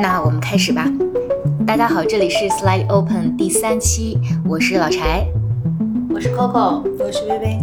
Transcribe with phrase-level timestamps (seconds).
[0.00, 0.86] 那我们开始吧。
[1.66, 5.26] 大家好，这里是 Slide Open 第三期，我是老柴，
[6.12, 7.58] 我是 Coco，我是薇薇。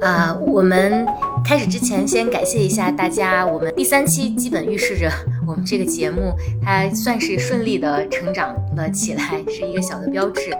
[0.00, 1.06] 啊，我们
[1.44, 5.10] 开始之前先感谢一下大家，我们第三期基本预示着
[5.46, 6.32] 我们这个节目
[6.64, 10.50] 它算是顺利的成长了起来，是一个小的标志。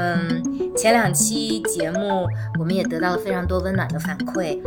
[0.00, 2.26] 嗯，前两期节目
[2.58, 4.58] 我们也得到了非常多温暖的反馈。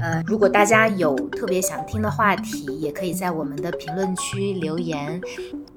[0.00, 5.20] 呃，如果大家有特别想听的话题，也可以在我们的评论区留言。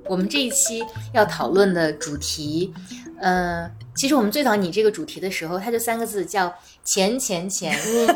[0.05, 0.81] 我们这一期
[1.13, 2.73] 要讨论的主题，
[3.19, 6.53] 呃，其实我们最早拟这个主题的时候，它就三个字叫
[6.85, 8.07] “钱钱钱”，是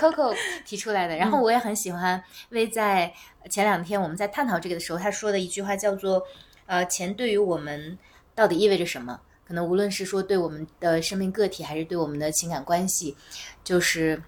[0.00, 1.14] Coco 提出来的。
[1.14, 3.12] 然后我也很喜欢为在
[3.50, 6.22] 前两天我们在探讨这个的时候，他说的一句话叫做
[6.64, 7.98] ：“呃，钱对于我们
[8.34, 9.20] 到底意味着什么？
[9.46, 13.16] 可能无论是说对我们的生命个体，还是对我们的情感关系，
[13.62, 14.22] 就是，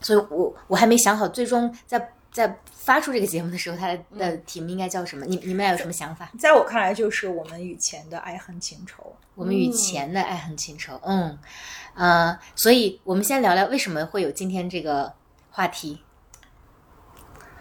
[0.00, 5.24] 所以我我还没想好，最终在在发出这个节目的时候，它的题目应该叫什么？
[5.26, 6.30] 你你们俩有什么想法？
[6.38, 9.16] 在我看来，就是我们与钱的爱恨情仇。
[9.34, 11.38] 我们与钱的爱恨情仇，嗯，
[11.94, 15.12] 呃，所以我们先聊聊为什么会有今天这个
[15.50, 16.00] 话题。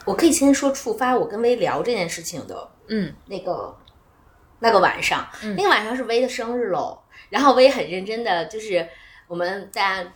[0.06, 3.76] 我可以先说触发我跟薇聊这件事情的嗯那个
[4.60, 8.88] 那个晚上，嗯那个晚上是薇的生日喽，然后薇很认真的，就是
[9.28, 10.12] 我们大家。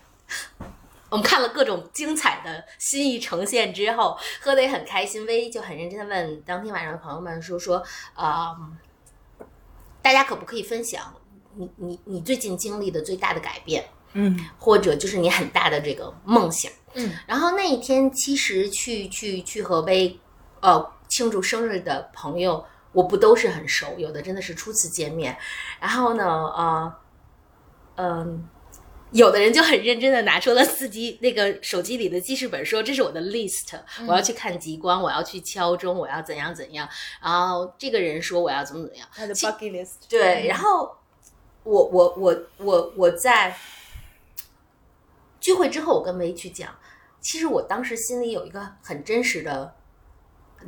[1.11, 5.25] 我们看了各种精彩的心意呈现之后，喝的也很开心。
[5.25, 8.55] 薇就很认真的问当天晚上的朋友们说说，啊、
[10.03, 11.11] 大家可不可以分享
[11.55, 13.83] 你你你最近经历的最大的改变？
[14.13, 16.71] 嗯或者就是你很大的这个梦想。
[16.93, 20.15] 嗯，然后那一天其实去去去和薇
[20.59, 25.37] 呃庆祝生日的朋友，我不都是很熟，有的真的是初次见面。
[25.79, 26.95] 然后呢，呃，
[27.95, 28.49] 嗯、
[29.11, 36.89] 有的人就很认真的拿出了自己那个手机里的记事本，说这是我的 list，我要去看极光，我要去敲钟，我要怎样怎样。
[37.21, 39.07] 然后这个人说我要怎么怎么样。
[39.13, 39.95] 他的 bucket list。
[40.09, 40.97] 对，然后
[41.63, 43.55] 我我我我我在
[45.39, 46.75] 聚会之后，我跟梅去讲，
[47.21, 49.75] 其实我当时心里有一个很真实的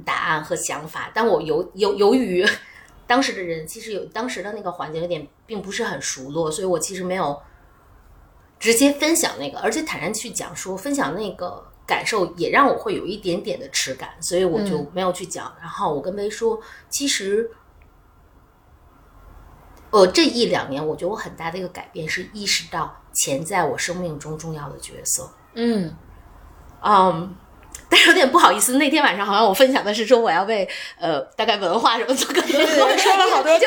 [0.06, 2.46] 答案和想法，但我由由由于
[3.08, 7.42] 当时的人其实有当时的那个环境有点并不是很熟络，所以我其实没有
[8.60, 11.68] 直接分享那个，而且坦然去讲说分享那个。
[11.88, 15.54] 感受也让我会有一点点的耻感，所以我就没有去讲。
[15.60, 16.58] 然后我跟薇说，
[16.90, 17.52] 其实
[19.90, 25.30] 呃，这一两年，我觉得我很大的一个改变是意识到钱在我生命中重要的角色。
[25.56, 25.94] 嗯
[26.82, 27.36] 嗯，
[27.92, 33.66] 但是有点不好意思，那天晚上好像我分享的是说我要为呃大概文化什么做更多对说了好多特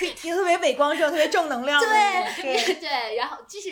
[0.00, 1.86] 别， 也特别伟光正、特别正能量的。
[1.86, 3.70] 对对， 对，然后就是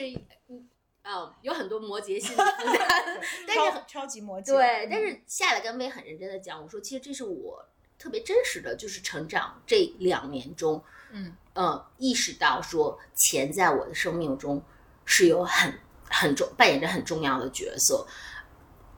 [0.49, 0.69] 嗯
[1.03, 2.39] 嗯有很多摩羯心理负
[2.79, 4.47] 担， 但是超超级摩羯。
[4.47, 7.59] 对，但是下来跟薇很认真的讲，我说其实这是我
[7.99, 14.63] 特别真实的，就是成长这两年中，嗯呃，意识到说钱在我的生命中
[15.05, 15.75] 是有很
[16.09, 18.07] 很重扮演着很重要的角色，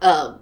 [0.05, 0.39] 呃，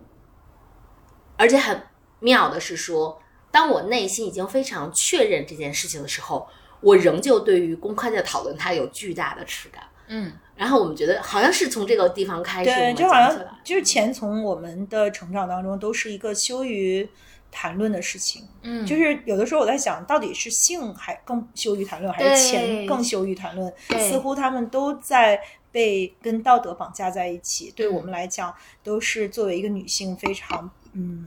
[1.36, 1.80] 而且很
[2.18, 6.48] 妙的是说，当我内心已经非常确认这件事情的时候，
[6.80, 9.84] 我仍旧对于公开的讨论它有巨大的耻感。
[10.08, 17.08] 嗯然后我们觉得好像是从这个地方开始，我对，就好像就是钱从我们的成长当中都是一个羞于
[17.50, 18.46] 谈论的事情。
[18.62, 23.72] 嗯，就是有的时候我在想，到底是性还更羞于谈论，还是钱更羞于谈论？
[24.10, 25.40] 似乎他们都在
[25.72, 27.72] 被跟道德绑架在一起。
[27.74, 31.26] 对我们来讲，都是作为一个女性非常嗯，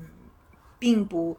[0.80, 1.36] 并不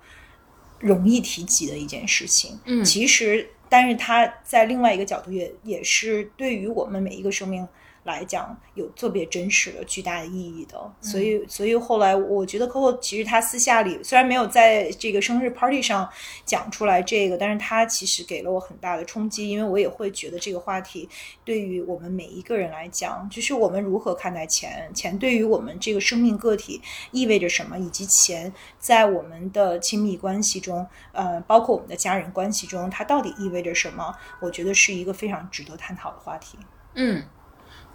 [0.81, 2.61] 容易提及的一件事情。
[2.67, 7.67] 嗯其实，但是它在另外一个角度也也是对于我们每一个生命。
[8.07, 16.09] 来讲有特别真实的、巨大的意义的，所以，所以后来我觉得 Coco 其实他私下里虽然没有在这个生日 party 上
[16.45, 21.09] 讲出来这个，但是他其实给了我很大的冲击，因为我也会觉得这个话题
[21.45, 26.81] 对于我们每一个人来讲，就是我们如何看待钱，钱对于我们这个生命个体
[27.11, 34.15] 意味着什么，以及钱在我们的亲密关系中，呃，包括我们的家人关系中，它到底意味着什么？
[34.41, 36.57] 我觉得是一个非常值得探讨的话题。
[36.95, 37.23] 嗯，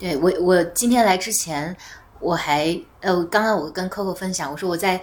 [0.01, 1.77] 对我我今天来之前，
[2.19, 4.99] 我还呃，刚刚我跟 Coco 分享，我说我在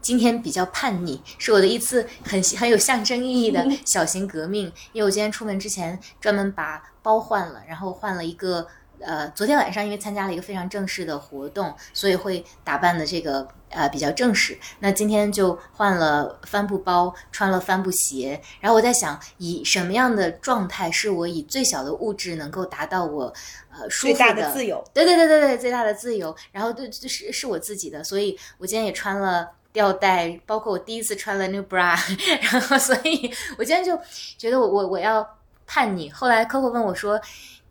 [0.00, 4.72] 今天比较叛逆，是我的一次很很有象征意义的小型革命。
[4.94, 8.66] 因为我今天出门之前专门把包换了，然后换了一个
[9.04, 14.58] 呃，昨天晚上因为参加了一个非常正式的活动，所以会打扮的这个呃比较正式。
[14.78, 18.40] 那今天就换了帆布包，穿了帆布鞋。
[18.60, 23.32] 然后我在想，以什么样的状态是我以最小的物质能够达到我
[23.70, 24.82] 呃舒服最大的自由。
[24.94, 26.34] 对对对对对，最大的自由。
[26.50, 31.96] 然后对，是是我自己的，所以我今天也穿了吊带，包括我第一次穿了 new bra，
[32.52, 33.98] 然后所以我今天就
[34.36, 35.26] 觉得我我我要
[35.66, 36.10] 叛逆。
[36.10, 37.20] 后来 Coco 问我说：“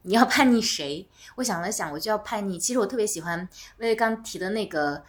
[0.01, 1.05] 你要叛逆谁？”
[1.35, 2.59] 我想了想，我就要叛逆。
[2.59, 3.47] 其实我特别喜欢
[3.77, 5.01] 薇薇刚提的那个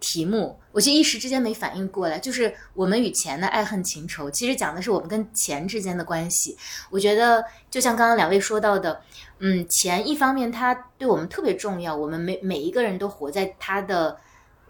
[0.00, 2.18] 题目，我就一时之间没反应过来。
[2.18, 6.56] 就是我们与钱的爱恨情仇，其实讲的是我们跟钱之间的关系。
[6.90, 9.00] 我觉得就像刚刚两位说到的，
[9.38, 14.16] 嗯，钱一方面它对我们特别重要，我们每每一个人都活在它的。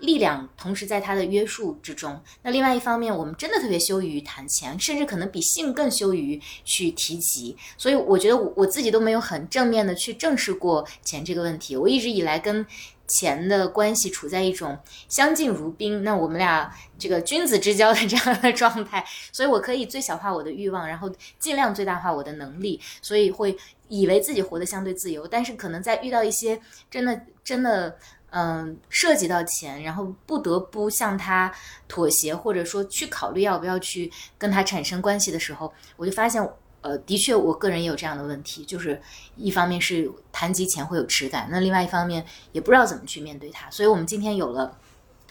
[0.05, 2.21] 力量同时在它的约束之中。
[2.43, 7.57] 那另外一方面，我们真的特别羞于谈钱，甚至可能比性更羞于去提及。
[7.77, 11.77] 所以我觉得我我自己都没有很正面的去正视过钱这个问题。
[11.77, 12.65] 我一直以来跟
[13.07, 14.79] 钱的关系处在一种
[15.09, 19.05] 相敬如宾，那我们俩这个君子之交的这样的状态。
[19.33, 22.81] 所以我可以最小化我的欲望，然后尽量最大化我的能力。
[23.03, 23.57] 所以会
[23.89, 26.61] 以为自己活得相对自由，但是可能在遇到一些
[26.91, 27.97] 真的真的。
[28.37, 31.55] 嗯，涉及到钱，然后不得不向他
[31.87, 36.45] 妥协，或者说去考虑要不要去跟他产生关系的时候，我就发现，
[36.81, 39.01] 呃，的确，我个人也有这样的问题，就是
[39.37, 43.71] 一方面是谈及钱会有耻感，那另外一方面也不知道怎么去面对他。
[43.71, 44.77] 所以，我们今天有了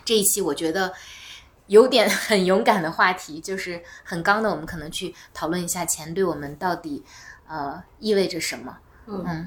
[0.05, 0.93] 这一期，我觉得
[1.67, 7.03] 有点 很勇敢的话题，就是很刚的，我们可能去讨论一下钱对我们到底
[7.49, 8.77] 呃意味着什么。
[9.07, 9.45] 嗯。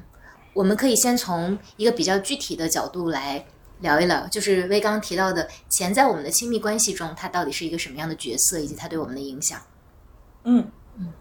[0.57, 3.45] 我们可以先从一个比较具体的角度来
[3.81, 9.61] 聊一聊，就是威刚提到的钱在我们的亲密关系中，它到底是一个什么样的角色，以及它对我们的影响。
[10.45, 10.67] 嗯
[10.97, 11.13] 嗯，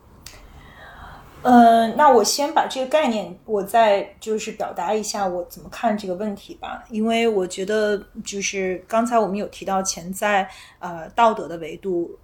[1.43, 6.83] 呃，那我先把这个概念，我再就是表达一下我怎么看这个问题吧。
[6.89, 10.49] 因为我觉得，就是刚才我们有提到钱在
[10.79, 12.19] 呃道德的维度，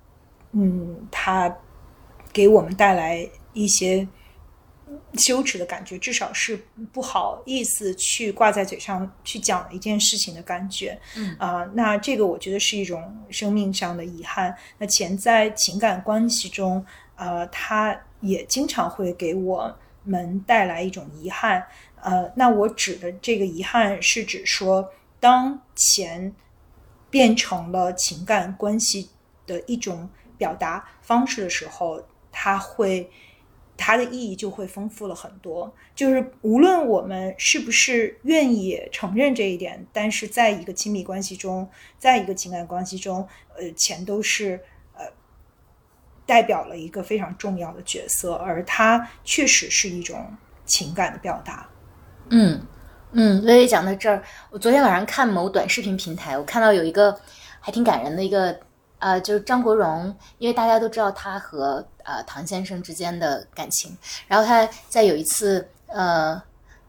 [0.52, 1.54] 嗯，它
[2.32, 4.08] 给我们带来一些。
[5.14, 6.58] 羞耻的感觉，至少是
[6.92, 10.98] 不好意思去挂在嘴上去讲一件事情的感觉。
[11.16, 14.56] 嗯啊，那这个我觉得是一种生命上的遗憾。
[14.78, 16.84] 那钱在情感关系中，
[17.16, 21.66] 呃，它也经常会给我们带来一种遗憾。
[22.00, 26.34] 呃，那我指的这个遗憾是指说，当钱
[27.10, 29.10] 变成了情感关系
[29.46, 33.10] 的一种表达方式的时候，它会。
[33.84, 35.75] 它的意义就会丰富了很多。
[35.93, 41.69] 就是无论我们是不是愿意承认这一点，但是在一个亲密关系中，
[41.99, 43.26] 在一个情感关系中，
[43.56, 44.61] 呃，钱都是
[44.96, 45.05] 呃
[46.25, 50.32] 代表了一个非常重要的角色，而它确实是一种
[50.64, 51.69] 情感的表达。
[52.29, 52.64] 嗯
[53.11, 57.20] 嗯，薇薇讲到这儿，我昨天晚上看某短视频平台，我看到有一个
[57.58, 58.61] 还挺感人的一个。
[59.02, 66.40] 呃，就是张国荣，因为大家都知道他和呃唐先生之间的感情，然后他在有一次呃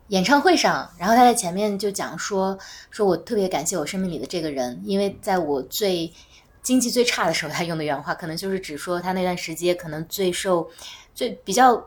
[0.10, 2.56] 演唱会上，然后他在前面就讲说，
[2.92, 6.14] 说我特别感谢我生命里的这个人，因为在我最
[6.62, 10.70] 经济最差的时候，他用的原话可能就是指说他那段时间可能最受
[11.16, 11.84] 最比较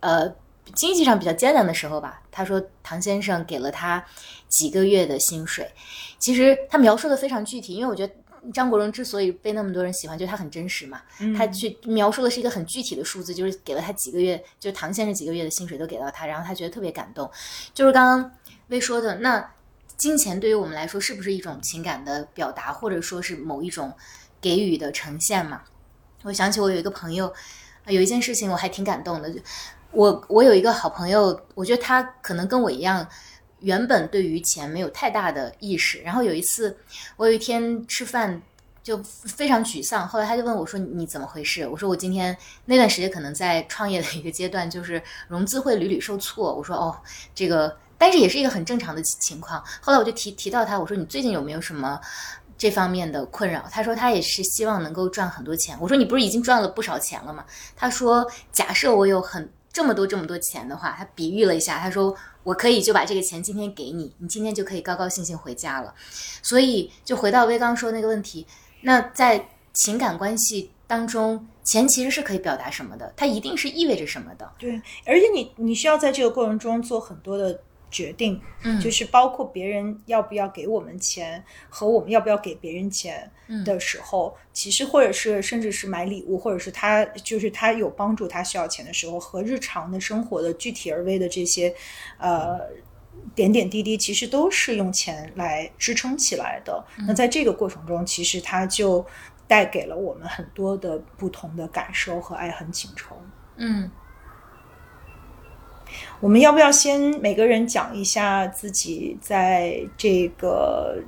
[0.00, 0.30] 呃
[0.74, 2.20] 经济上比较艰难的时候吧。
[2.30, 4.04] 他说唐先生给了他
[4.46, 5.72] 几个月的薪水，
[6.18, 8.12] 其实他描述的非常具体，因为我觉得。
[8.52, 11.00] 张国荣之所以被那么多人喜欢，就是他很真实嘛。
[11.36, 17.30] 他去描述的是一个很具体的数字，就是给了他几个月，就是唐先生几个月的薪水都给到他，然后他觉得特别感动。
[17.72, 18.30] 就是刚刚
[18.68, 19.52] 薇说的，那
[19.96, 23.92] 金钱对于我们来说是不是一种情感的表达，或者说是某一种
[24.40, 25.62] 给予的呈现嘛？
[26.22, 27.32] 我想起我有一个朋友，
[27.86, 29.32] 有一件事情我还挺感动的。
[29.92, 33.06] 我我有一个好朋友，我觉得他可能跟我一样。
[33.60, 36.76] 原本对于钱没有太大的意识，然后有一次，
[37.16, 38.40] 我有一天吃饭
[38.82, 46.94] 就非常沮丧，后来他就问我说：“你怎么回事？”我说：“我今天那段时间可能在创业的一个阶段，就是融资会屡屡受挫。”我说：“哦，
[47.34, 51.98] 这个，但是也是一个很正常的情况。”后来我就提提到他，我说：“你最近有没有什么
[52.58, 57.42] 这方面的困扰？”他说：“他也是希望能够赚很多钱。”我说：“你不是已经赚了不少钱了吗？”
[57.74, 65.94] 他说：“假设我有很这么多这么多钱的话，他比喻了一下，他说。”我可以就把这个钱今天给你，你今天就可以高高兴兴回家了。
[66.42, 68.46] 所以就回到威刚说那个问题，
[68.82, 73.10] 那在情感关系当中，钱其实是可以表达什么的？
[73.16, 74.52] 它一定是意味着什么的？
[74.58, 74.74] 对，
[75.06, 77.58] 而且你你需要在这个过程中做很多的。
[77.94, 83.30] 决定，嗯，就是包括别人要不要给我们钱和我们要不要给别人钱
[83.64, 91.72] 的时候，其实或者是甚至是买礼物，或者是他就是他有帮助他需要钱的时候，和日常的生活的具体而微的这些
[92.18, 92.58] 呃
[93.32, 96.84] 点点滴滴，其实都是用钱来支撑起来的。
[97.06, 99.06] 那在这个过程中，其实它就
[99.46, 103.16] 带给了我们很多的不同的感受和爱恨情仇。
[103.56, 103.88] 嗯。
[106.24, 110.98] 我们要不要先每个人讲一下自己在这个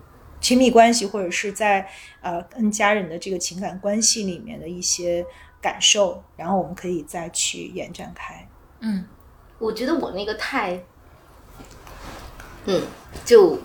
[0.42, 1.88] 亲密关系或者是在
[2.20, 5.25] 呃跟家人的这个情感关系里面的一些
[5.58, 8.46] 感受，然后我们可以再去延展开。
[8.80, 9.06] 嗯
[9.58, 10.85] 我觉得我那个太，
[12.66, 12.82] 嗯，
[13.25, 13.58] 就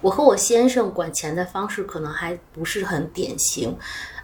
[0.00, 3.76] 我和我先生管钱的方式可能还不是很典型。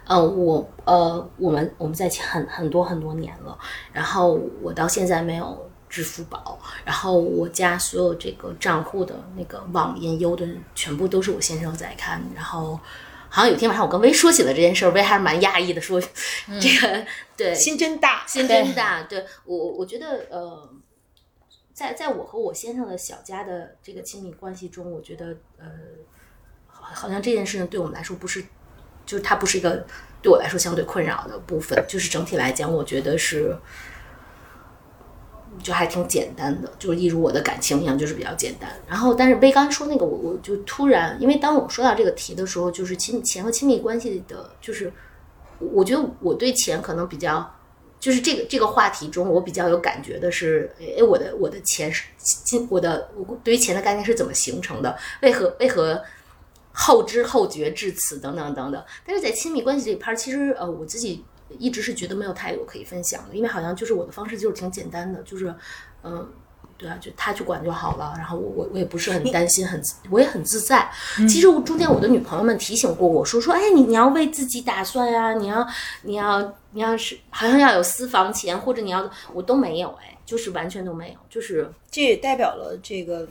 [0.05, 3.57] 嗯，我呃，我们我们在一起很很多很多年了，
[3.93, 12.79] 然后我到现在没有支付宝，然后我家所有这个账户的那个网银优的全部都是我先生在看，然后。
[13.33, 17.05] 好像有一天晚上我跟薇说起了这件事儿，薇还是蛮讶异的，说这个
[17.37, 19.03] 对心真大，心真大。
[19.03, 20.69] 对我，我觉得呃，
[21.73, 25.27] 在在我和我先生的小家的这个亲密关系中，我觉得
[25.57, 25.65] 呃，
[26.67, 28.43] 好好像这件事情对我们来说不是，
[29.11, 29.85] 就是它不是一个
[30.21, 31.83] 对我来说相对困扰的部分。
[31.85, 33.53] 就是整体来讲，我觉得是
[35.61, 38.71] 就还挺简单的，就是一如我的感情一样，就是比较简单。
[38.87, 44.89] 然后，但是微刚说那个，我我就突然，因为当我说到这个题的时候，就是亲钱和亲密关系的，就是
[45.59, 47.53] 我觉得我对钱可能比较。
[47.99, 54.97] 就是这个这个话题中，我比较有感觉的是，哎，我的我的钱是金，我的我对于钱的概念是怎么形成的？
[55.21, 56.01] 为何为何
[56.71, 58.19] 后知后觉至此？
[58.19, 58.83] 等等等等。
[59.05, 61.23] 但是在亲密关系这一趴，其实呃，我自己
[61.57, 65.53] 一直是觉得没有太多可以分享的，因为好像就是我的方式就是挺简单的，就是
[66.03, 66.27] 嗯。
[66.77, 70.89] 对啊，就他去管就好了，然后我我我也不是很担心，很我也很自在。
[71.29, 75.63] 其实我中间我的女朋友们提醒过我说说，哎，你你要为自己打算呀，你要
[76.01, 83.27] 你要你要是好像要有私房钱，或者你要我都没有，哎，就是完全都没有，就是这也代表了这个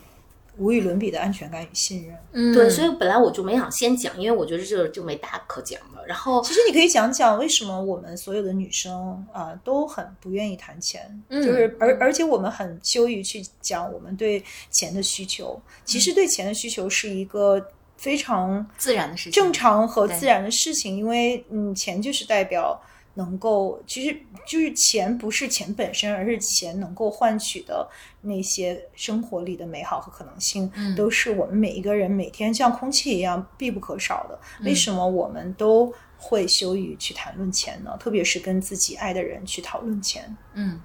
[0.59, 2.17] 无与伦比的安全感与信任。
[2.33, 6.07] 嗯，对，所以本来我就没想先讲，因为我觉得这就没大可讲的。
[6.07, 15.61] 然后其实你可以讲讲为什么我们所有的女生啊、都很不愿意谈钱，嗯就是而而且我们很羞于去讲我们对钱的需求。
[15.85, 17.65] 其实对钱的需求是一个
[17.97, 22.81] 非常自然的事情，正常和自然的事情，因为嗯，钱就是代表
[23.15, 27.89] 能够，其实就是钱不是钱本身，而是钱能够换取的
[28.23, 34.39] 那些生活里的美好和可能性，嗯都是我们每一个人每天像空气一样必不可少的。
[34.61, 37.97] 嗯为什么我们都会羞于去谈论钱呢？
[37.99, 40.37] 特别是跟自己爱的人去讨论钱。
[40.55, 40.81] 嗯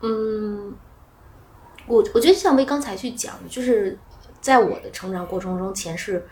[0.00, 0.74] 嗯，
[1.86, 3.98] 我我觉得像薇刚才去讲的，就是
[4.40, 6.26] 在我的成长过程中，钱是。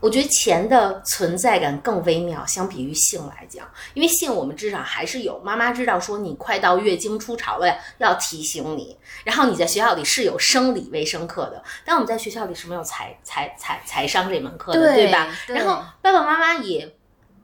[0.00, 8.96] 我觉得钱的存在感更微妙，相比于性来讲，因为性我们至少还是有妈妈知道说你快到月经初潮了，要提醒你。
[9.24, 15.36] 然后你在学校里是有生理卫生课的，但我们在学校里是没有财财财财商这门课的，对吧？
[15.46, 16.94] 对然后爸爸妈妈也，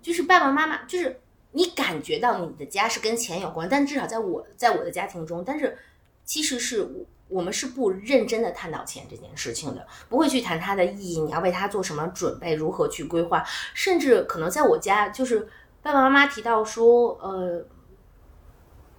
[0.01, 1.21] 就是爸爸妈妈就是
[1.53, 5.77] 你感觉到你的家是跟钱有关，但至少在我在我的家庭中，但是
[6.25, 6.89] 其实是
[7.29, 15.49] 我我们是不认真的探讨钱这件事情的，不会去谈它的意义，你要为它做什么准备，如何去规划，甚至可能在我家就是
[15.83, 17.67] 爸爸妈妈提到说，呃。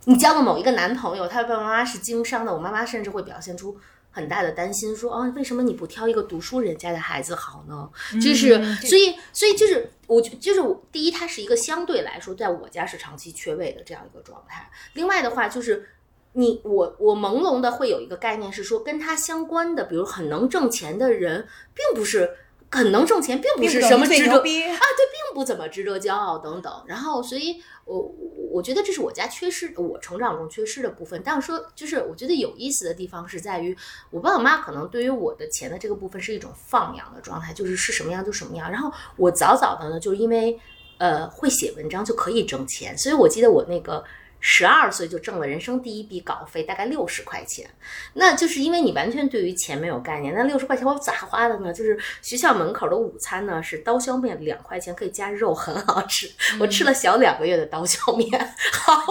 [0.07, 3.75] 你交了某一个男朋友，他的爸爸妈妈是经商的，我妈妈甚至会表现出
[4.11, 7.89] 很大的担心，说啊，为什么你不挑一个读书人家的孩子好呢？
[8.21, 14.69] 就是，嗯所以，所以就是，我觉就是第一，它是一个相对来说，在我家是长期缺位的这样一个状态。
[14.93, 15.89] 另外的话，就是
[16.37, 22.29] 你我我朦胧的会有一个概念是说，跟他相关的，比如很能挣钱的人，并不是
[22.69, 24.35] 很能挣钱，并不是什么值得。
[24.35, 26.83] 啊，对，并不怎么值得骄傲等等。
[26.87, 28.13] 然后，所以我我
[28.51, 31.21] 我觉得这是我家缺失，我成长中缺失的部分。
[31.23, 33.73] 但是说，就是我觉得有意思的地方是在于，
[34.11, 38.69] 我爸我妈可能对于我的钱的这个部分是一种放养的状态，就是是什么样就什么样。
[38.69, 40.59] 然后我早早的呢，就是因为
[40.97, 44.03] 呃会写文章就可以挣钱，所以我记得我那个。
[44.47, 47.67] 十二岁就挣了人生第一笔稿费，大概六十块钱。
[48.13, 50.35] 那就是因为你完全对于钱没有概念。
[50.35, 51.73] 那六十块钱我咋花的呢？
[51.73, 56.29] 就是学校门口的午餐呢是刀削面，两块钱可以加肉，很好吃。
[56.59, 58.29] 我吃了小两个月的刀削面，
[58.71, 59.03] 好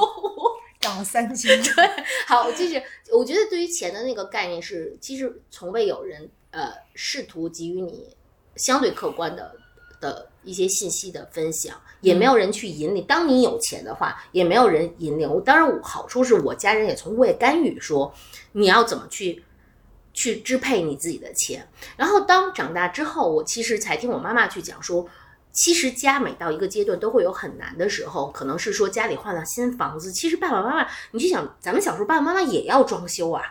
[0.78, 1.50] 涨了三斤，
[2.28, 2.80] 好，就是
[3.12, 8.16] 我觉得对于钱的那个概念是，其实从未有人呃试图给予你
[8.54, 9.56] 相对客观的
[10.04, 13.04] 的一些信息的分享，也没有人去引领。
[13.06, 15.42] 当你有钱的话，也没有人引领。
[15.44, 18.12] 当然，好处是我家人也从未干预说
[18.52, 19.42] 你要怎么去。
[20.16, 25.04] 去支配你自己的钱，然后当长大之后，我其实才听我妈妈去讲说，
[25.50, 33.42] 其实家每到一个阶段都会有很难的时候，可能是说家里换了新房子，其实爸爸妈妈，你去想，咱们小时候爸爸妈妈也要装修啊，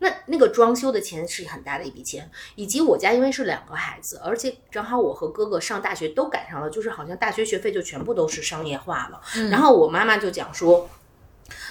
[0.00, 10.90] 那那个装修的钱是很大的一笔钱，以及我家因为是两个孩子，而且正好我和哥哥上大学都赶上了，就是好像大学学费就全部都是商业化了，然后我妈妈就讲说，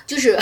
[0.07, 0.39] 就是。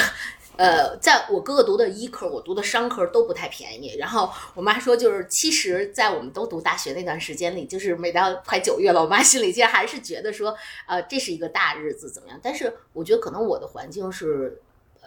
[0.58, 3.96] 呃，在我哥哥读的医科，我读的商科都不太便宜。
[4.00, 12.39] 然后我妈说，就是其实，在我们都读大学那段时间里，就是每到快九月了，我妈心里其实还是觉得说，呃，这是一个大日子，怎么样？
[12.41, 14.60] 但是我觉得可能我的环境是，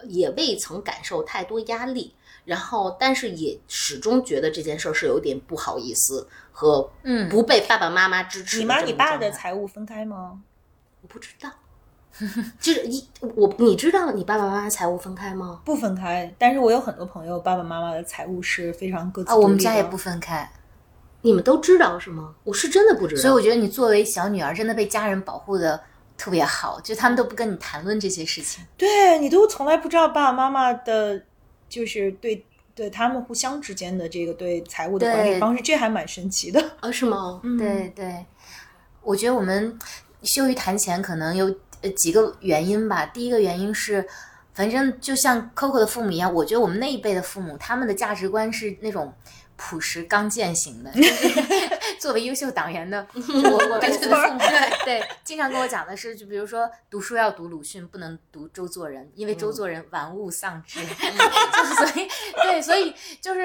[0.05, 2.15] 也未曾感受太多压力。
[2.51, 8.59] 然后，但是也始终觉得这件事儿是有点不好意思和嗯不被爸爸妈妈支持。
[8.59, 10.41] 你妈你爸的财务分开吗？
[11.01, 11.49] 我不知道，
[12.59, 15.61] 就是一我你知道你爸爸妈妈财务分开吗？
[15.65, 20.51] 不分开，但是我有很多朋友爸爸妈妈的财务是非常各自啊，我们家也不分开，
[21.23, 22.35] 你们都知道是吗？
[22.43, 23.23] 我是真的不知道。
[23.23, 25.81] 所以我觉得你作为小女儿，真的被家人保护的
[26.19, 28.63] 特别好，就他们都不跟你谈论这些事情。
[28.77, 31.23] 对你都从来不知道爸爸妈妈的，
[31.71, 36.63] 就是对对他们互相之间的这个对财务的管理方式，这还蛮神奇的。
[36.81, 37.41] 啊，是吗？
[37.45, 38.27] 嗯对对，
[39.03, 39.79] 我觉得我们
[40.23, 41.47] 羞于谈钱，可能有
[41.81, 43.07] 呃几个原因吧。
[43.07, 44.07] 第一个原因是，
[44.53, 49.13] 反正就像 Coco 的父母一样，我觉得我们那一辈的父母，他们的价值观是那种
[49.57, 50.91] 朴实刚健型的。
[50.93, 54.39] 就 是作为优秀党员的 我，我我的父母
[54.87, 60.81] 对经常跟我讲的是，就比如说读书要读鲁迅，不能读周作人，因为周作人玩物丧志。
[60.89, 62.09] 就是所以
[62.43, 63.41] 对，所以就是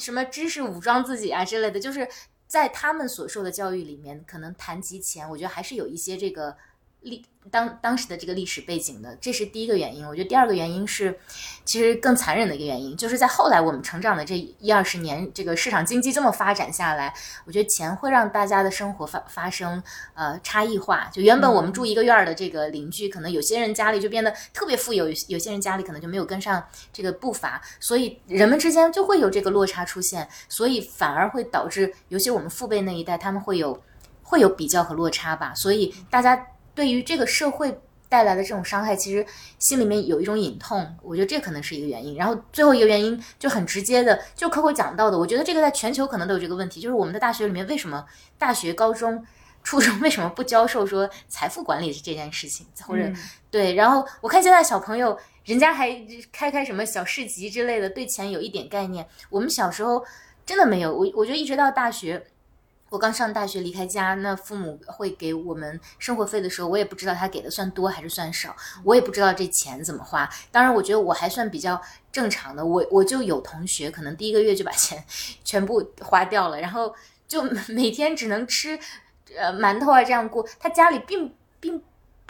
[0.00, 2.08] 什么知识武装自己啊之类的，就是
[2.48, 6.56] 在他们所受的教育里面，可能谈及钱，我觉得还是有一些这个
[7.02, 10.06] 历当当时的这个历史背景的，这是第一个原因。
[10.06, 11.18] 我觉得第二个原因是，
[11.64, 17.12] 其实更残忍的一个原因，就是在后来我们成长的这一二十年，这个市场经济这么发展下来，
[17.44, 19.82] 我觉得钱会让大家的生活发发生
[20.14, 21.08] 呃差异化。
[21.12, 33.82] 就原本我们住一个院儿的这个邻居，可能有些人家里就变得特别富有，有有些人家里可能就没有跟上这个步伐，所以人们之间就会有这个落差出现，所以反而会导致，尤其我们父辈那一代，他们会有
[34.22, 35.52] 会有比较和落差吧。
[35.54, 39.24] 所以大家对于这个社会带来的这种伤害，其实
[39.58, 42.14] 心里面有一种隐痛，我觉得这可能是一个原因。
[42.16, 48.04] 然后最后一个原因就很直接的，就 Coco 讲到的，我觉得这个在全球可能都有这个问题，就是我们的大学里面为什么
[48.36, 49.24] 大学、高中、
[49.62, 53.16] 初中 为什么不教授说财富管理这件事情，或者、嗯
[53.50, 55.90] 对，然后我看现在小朋友，人家还
[56.30, 59.06] 开开什么小市集之类的，对钱有一点概念。
[59.30, 60.04] 我们小时候
[60.44, 62.22] 真的没有，我我觉得一直到大学，
[62.92, 70.28] 我刚上大学离开家，那父母会给我们生活费的时候，我也不知道他给的算多还是算少，我也不知道这钱怎么花。
[70.50, 71.80] 当然，我觉得我还算比较
[72.12, 75.02] 正常的，我我就有同学可能第一个月就把钱
[75.42, 76.94] 全部花掉了，然后
[77.26, 78.78] 就 每天只能吃
[79.34, 81.34] 呃馒头啊这样过，他家里并并。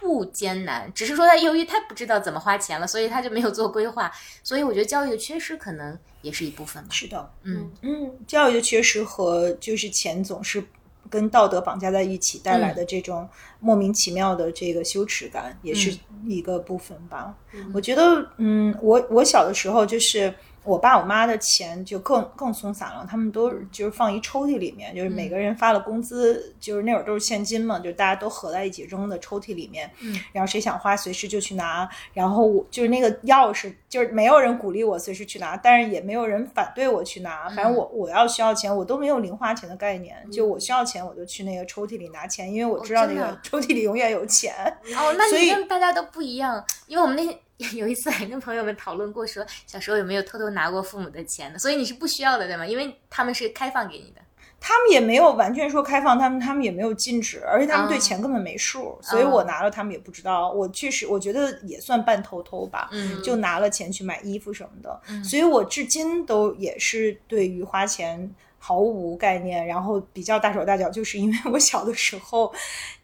[0.02, 4.10] 不艰难，只是说他由于他不知道怎么花钱了，所以他就没有做规划。
[4.42, 6.88] 所以我觉得教育的缺失可能也是一部分吧。
[6.90, 10.62] 是的，嗯嗯，教育的缺失和就是钱总是
[11.08, 13.28] 跟道德绑架在一起带来的这种
[13.60, 17.32] 莫名其妙的这个羞耻感，也是一个部分吧。
[17.72, 20.34] 我觉得，嗯，我我小的时候就是。
[20.64, 44.54] 我爸我妈的钱就更更松散了，他们都是就是放一抽屉里面，就是每个人发了工资，就是那会儿都是现金嘛，就大家都合在一起扔的抽屉里面，嗯，然后谁想花随时就去拿，然后我就是那个钥匙，就是没有人鼓励我随时去拿，但是也没有人反对我去拿，反正我我要需要钱，我都没有零花钱的概念，就我需要钱我就去那个抽屉里拿钱，因为我知道那个抽屉里永远有钱。
[44.96, 47.36] 哦， 那你跟大家都不一样，因为我们那天
[47.74, 52.66] 有一次还跟朋友们讨论过说，小时候有没有偷偷拿过父母的钱的，所以你是不需要的，对吗？
[52.66, 54.20] 因为他们是开放给你的。
[54.64, 60.52] 他们也没有完全说开放，他们他们也没有禁止，而且他们对哦钱根本没数，所以我拿了他们也不知道。
[60.52, 72.54] 我确实我觉得也算半偷偷吧，嗯就拿了钱去买衣服什么的，嗯所以我至今都也是对于花钱毫无概念，然后比较大手大脚，就是因为我小的时候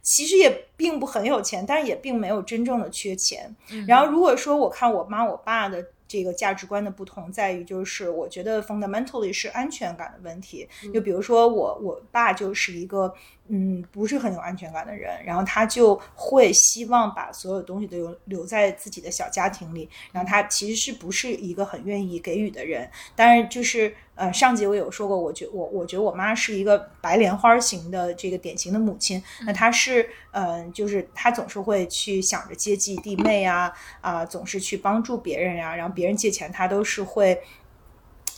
[0.08, 3.54] 其实也并不很有钱，但是也并没有真正的缺钱。
[3.70, 10.66] 嗯然后如果说我看我妈我爸的这个价值观的不同，在于就是我觉得 fundamentally 是安全感的问题。
[10.94, 13.12] 就比如说我我爸就是一个
[13.48, 22.88] 嗯不是很有安全感的人，然后他就会希望把所有东西都留留在自己的小家庭里，然后他其实是不是一个很愿意给予的人。
[23.16, 37.40] 当然就是呃上集我有说过，我觉我我觉得我妈是一个白莲花型的这个典型的母亲，那她是嗯、呃就是她总是会去想着接济弟妹啊啊、总是去帮助别人呀、然后别人借钱她都是会。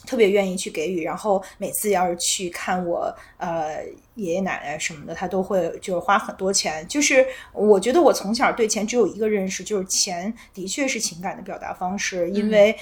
[0.06, 3.84] 特别愿意去给予，然后每次要是去看我呃
[4.14, 6.86] 爷爷奶奶什么的，他都会就是花很多钱。
[6.88, 12.76] 就是我觉得我从小对钱只有一个认识，就是钱的确是情感的表达方式，因为。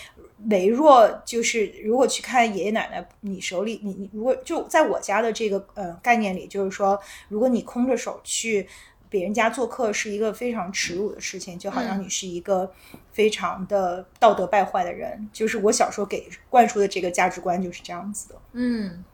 [0.51, 6.97] 微弱就是，如果去看爷爷奶奶，你手里你你如果就在我家的这个呃概念里，就是说，
[7.29, 8.65] 如果你空着手去
[9.11, 12.71] 别人家做客是一个非常耻辱的事情，就好像嗯你是一个
[13.13, 15.29] 非常的道德败坏的人。
[15.33, 18.35] 就是我小时候给灌输的这个价值观就是这样子的。
[18.53, 19.05] 嗯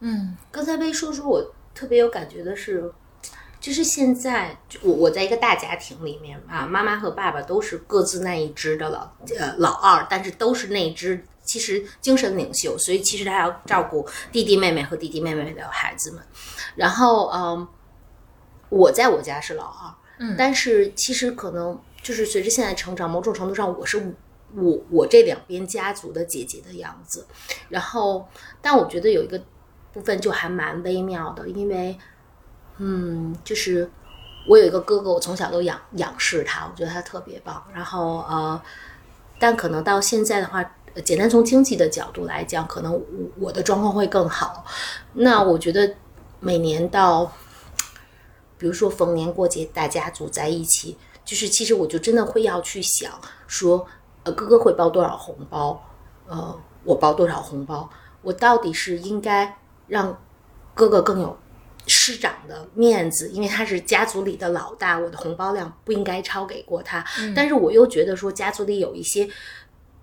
[0.00, 2.92] 嗯刚才被说说，我特别有感觉的是，
[3.60, 16.22] 就是现在就我我在一个大家庭里面啊，妈妈和爸爸都是各自那一支的老呃老二，但是都是那一支其实精神领袖，所以其实他要照顾弟弟妹妹和弟弟妹妹的孩子们。
[16.74, 17.68] 然后嗯，
[18.72, 24.14] 我在我家是老二，嗯但是其实可能就是随着现在成长，某种程度上我是
[24.54, 27.26] 我我这两边家族的姐姐的样子。
[27.68, 28.26] 然后，
[28.62, 29.38] 但我觉得有一个
[29.92, 31.98] 部分就还蛮微妙的，因为，
[32.78, 33.90] 嗯，就是
[34.48, 37.62] 我有一个哥哥，我从小都仰仰视他，我觉得他特别棒。
[37.74, 38.62] 然后呃，
[39.38, 40.62] 但可能到现在的话，
[40.94, 43.02] 呃简单从经济的角度来讲，可能我
[43.38, 44.64] 我的状况会更好。
[45.12, 45.94] 那我觉得
[46.40, 47.30] 每年到，
[48.62, 53.84] 比如说逢年过节，大家组在一起，就是其实我就真的会要去想说，
[54.22, 55.84] 呃，哥哥会包多少红包，
[56.28, 57.90] 呃，我包多少红包，
[58.22, 60.16] 我到底是应该让
[60.74, 61.36] 哥哥更有
[61.88, 67.04] 师长的面子，因为他是家族里的老大，我的红包量不应该超给过他。
[67.34, 69.28] 但是我又觉得说，家族里有一些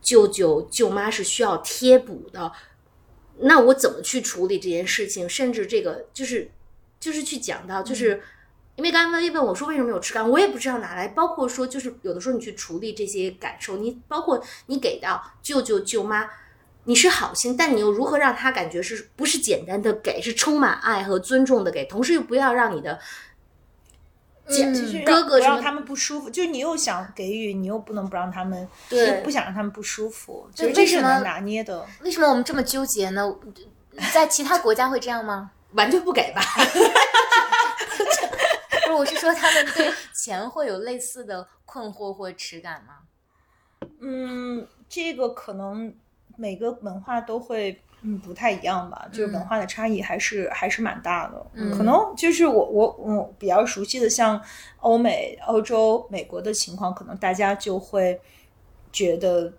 [0.02, 2.52] 舅舅舅妈是需要贴补的，
[3.38, 5.30] 那我怎么去处理这件事情？
[5.30, 6.52] 甚至这个就是
[7.00, 8.22] 就是去讲到，就是、
[8.80, 11.10] 因为刚刚薇问我说为什么有吃干，我也不知道哪来。
[11.10, 16.30] 包括说，就是有的时候你去处理这些感受，你包括你给到舅舅舅妈。
[16.86, 22.98] 你是好心，但你又如何让他感觉是不是简单的给，是充满爱和尊重的给，同时又不要让你的
[24.48, 31.86] 家嗯就是哥哥让他们不舒服，就是你又想给予，你又不能不让他们，对又不想让他们不舒服，就是这为什么是难拿捏的。
[32.02, 33.36] 为什么我们这么纠结呢？
[34.12, 35.52] 在其他国家会这样吗？
[35.74, 36.42] 完全不给吧？
[38.90, 43.00] 不，我是说他们对钱会有类似的困惑或耻感吗？
[44.02, 45.94] 嗯，这个可能
[46.36, 51.46] 每个文化都会嗯不太一样吧，就是文嗯化的差异还是、还是蛮大的。
[51.54, 54.42] 嗯可能就是我我我比较熟悉的，像
[54.80, 58.20] 欧美、欧洲、美国的情况，可能大家就会
[58.92, 59.54] 觉得。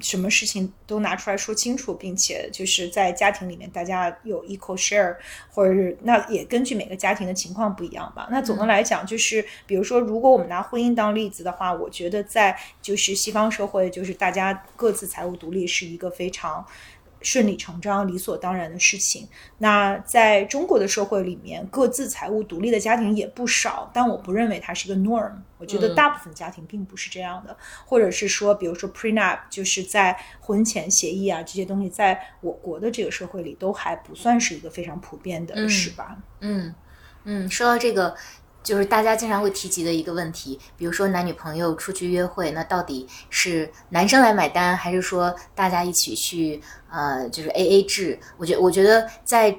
[0.00, 5.16] 什么事情都拿出来说清楚，并且就是在家庭里面大家有 equal share，
[5.50, 8.28] 或者是那也根据每个家庭的情况不一样吧。
[8.30, 16.64] 那总的来讲，就是比如说，如果我们拿婚姻当例子的话，我觉得在就是西方社会，就是大家各自财务独立是一个非常
[17.20, 19.28] 顺理成章、理所当然的事情。
[19.58, 25.32] 那在中国的社会里面，各自财务独立的家庭也不少，但我不认为它是一个 norm。
[25.58, 36.16] 我觉得嗯大部分家庭并不是这样的，或者是说，比如说 prenup，就是在婚前协议啊这些东西，在我国的这个社会里都还不算是一个非常普遍的嗯事吧。
[36.40, 36.74] 嗯
[37.24, 38.16] 嗯，说到这个，
[38.68, 48.18] 就是大家经常会提及的一个问题，比如说男女朋友出去约会，那到底是男生来买单，还是说大家一起去呃，就是 A A 制？
[48.36, 49.56] 我觉我觉得在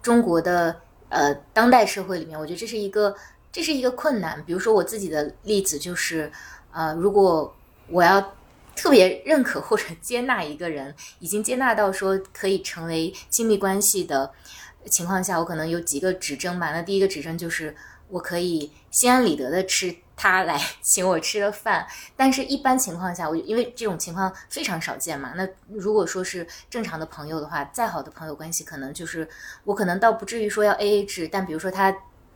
[0.00, 3.12] 中国的呃当代社会里面，我觉得这是一个
[3.50, 4.40] 这是一个困难。
[4.46, 6.30] 比如说我自己的例子就是，
[6.70, 7.52] 呃，如果
[7.88, 8.20] 我要
[8.76, 14.30] 特别认可或者接纳一个人，已经接纳到说可以成为亲密关系的
[14.88, 16.70] 情况下，我可能有几个指征吧。
[16.70, 17.74] 那第一个指征就是
[18.12, 25.32] 我可以心安理得的吃他来 请我吃的饭，但是一般情况下，我因为这种情况非常少见嘛。
[25.34, 29.26] 那如果说是正常的朋友的话，再好的朋友关系，可能就是
[29.64, 31.92] 我可能倒不至于说要 A A 制，但比如说他。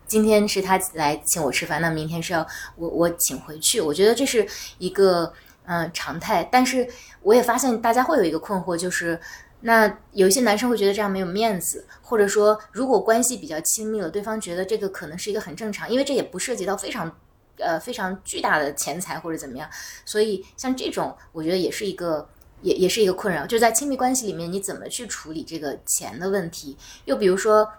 [0.09, 3.81] 今天是他来请我吃饭，那明天是要我我请回去。
[3.81, 4.47] 我觉得这是
[4.79, 5.35] 一个
[5.65, 6.89] 嗯、常态，但是
[7.23, 9.21] 我也发现大家会有一个困惑，就是
[9.61, 17.17] 那有一些男生会觉得这样没有面子，或者说如果关系比较亲密了，对方觉得这个可能是一个很正常，因为这也不涉及到非常
[17.59, 19.69] 呃非常巨大的钱财或者怎么样，
[20.05, 22.29] 所以像这种我觉得也是一个。
[22.63, 26.75] 也也是一个困扰，就在亲密关系里面，你怎么去处理这个钱的问题？
[27.05, 27.71] 又比如说，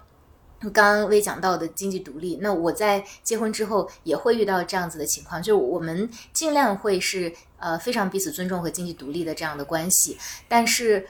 [0.59, 10.15] 刚刚微讲到的经济独立，那我在结婚之后也会遇到这样子的情况，就是我们尽量会是呃非常彼此尊重和经济独立的这样的关系，
[10.47, 11.07] 但是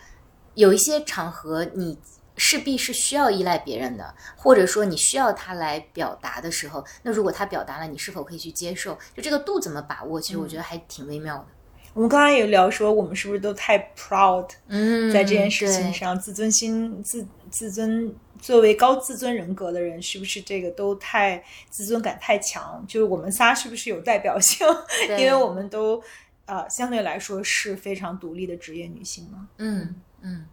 [0.57, 1.97] 有一些场合你
[2.35, 8.97] 势必是需要依赖别人的，或者说你需要他来表达的时候，那如果他表达了，你是否可以去接受？
[9.15, 10.19] 就这个度怎么把握？
[10.19, 11.45] 其实我觉得还挺微妙的。
[11.93, 22.83] 我们刚刚也聊说，我们是不是都太 proud，嗯，在这件事情对上，自尊心、自自尊作为高自尊人格的人，是不是这个都太自尊感太强？
[22.87, 24.67] 就是我们仨是不是有代表性？
[25.17, 26.01] 因为我们都
[26.45, 29.47] 呃相对来说是非常独立的职业女性嘛。
[29.57, 30.45] 嗯嗯。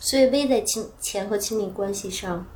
[0.00, 2.46] 所以微在亲钱和亲密关系上，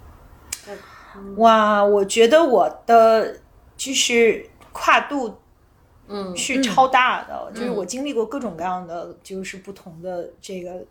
[1.37, 3.41] 哇，我觉得我的
[3.77, 5.37] 就是跨度
[6.07, 6.37] 嗯。
[6.37, 10.85] 是超大的，就是我经历过各种各样的，就是不同的这个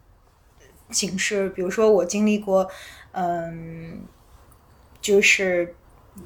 [0.92, 1.48] 形式。
[1.50, 2.70] 比如说，我经历过，
[3.14, 4.02] 嗯，
[5.00, 5.76] 就是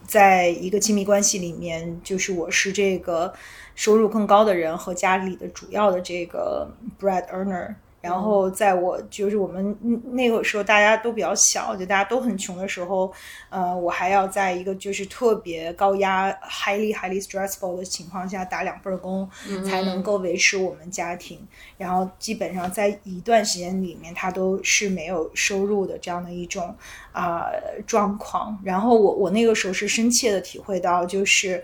[0.08, 3.34] 在一个亲密关系里面，就是我是这个
[3.76, 7.76] 收入更高的人和家里的主要的这个 bread earner。
[8.04, 9.74] 然后，在我就是我们
[10.12, 13.10] 那个时候大家都比较小，就大家都很穷的时候，
[13.50, 19.30] 呃，我还要在一个就是特别高压、highly highly stressful 的情况下打两份工，
[19.66, 21.40] 才能够维持我们家庭。
[21.78, 26.76] 然后基本上在一段时间里面，他都是没有收入的这样的一种
[27.14, 27.46] 啊、
[27.88, 28.60] 状况。
[28.66, 31.64] 然后我我那个时候是深切的体会到，就是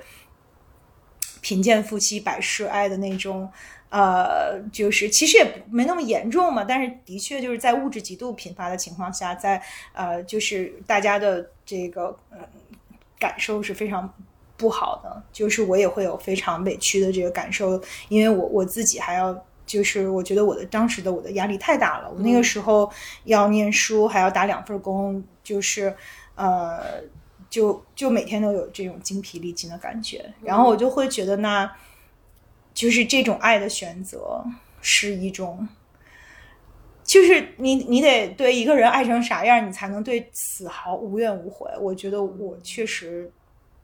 [1.41, 3.51] 贫贱夫妻百事哀的那种。
[3.89, 9.61] 呃，就是其实也没那么严重嘛，但是的确就是在物质极度贫乏的情况下，在
[9.93, 12.37] 呃，就是大家的这个呃
[13.19, 14.13] 感受是非常
[14.55, 19.45] 不好的，就是我也会有非常委屈的这个感受，因为我我自己还要。
[19.65, 22.91] 就是我觉得我的当时的我的压力太大了，我那个时候
[23.25, 25.95] 要念书，还要打两份工，就是
[26.33, 27.03] 呃，
[27.51, 31.71] 就就每天都有这种精疲力尽的感觉，然后我就会觉得那。
[32.79, 34.41] 就是这种爱的选择
[34.79, 35.67] 是一种，
[37.03, 41.69] 就是你你得对一个人爱成啥样，你才能对此毫无怨无悔。
[41.81, 43.29] 我觉得我确实，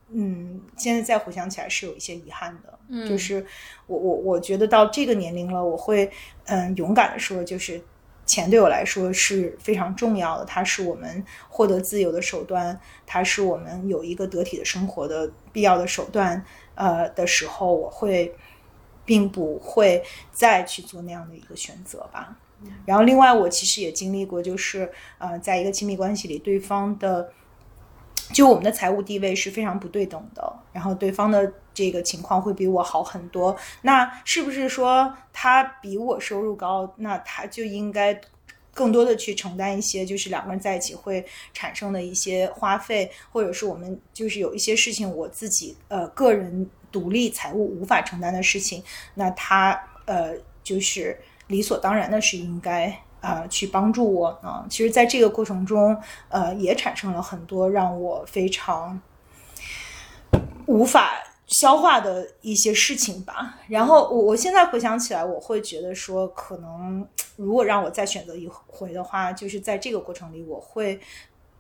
[0.08, 2.80] 嗯，现在再回想起来是有一些遗憾的。
[2.88, 3.46] 嗯就是
[3.86, 6.10] 我我我觉得到这个年龄了，我会
[6.46, 7.82] 嗯勇敢的说，就是
[8.26, 16.42] 钱对我来说是非常重要的，它是我们获得自由的手段，它是我们有一个得体的生活的必要的手段。
[16.76, 18.34] 呃的时候，我会。
[19.06, 22.36] 并不会再去做那样的一个选择吧。
[22.86, 27.32] 然后，另外我其实也经历过，就是呃，在一个亲密关系里，对方的
[28.34, 33.56] 就我们的财务地位是非常不对等的，然后对方的这个情况会比我好很多。
[33.84, 38.20] 那是不是说他比我收入高，那他就应该
[38.74, 46.68] 更多的去承担一些，就是两个人在一起会产生的一些花费，或者是我们就是有一些事情我自己呃个人。
[46.96, 48.82] 独立财务无法承担的事情，
[49.16, 50.32] 那他呃
[50.64, 52.88] 就是理所当然的是应该
[53.20, 54.66] 啊、去帮助我呢。
[54.70, 58.98] 其实，在这个过程中，呃，也产生了很多让我非常
[60.68, 61.12] 无法
[61.46, 63.60] 消化的一些事情吧。
[63.68, 67.06] 然后我我现在回想起来，我会觉得说，可能
[67.36, 71.02] 如果让我再选择一回的话，就是在这个过程里，我会。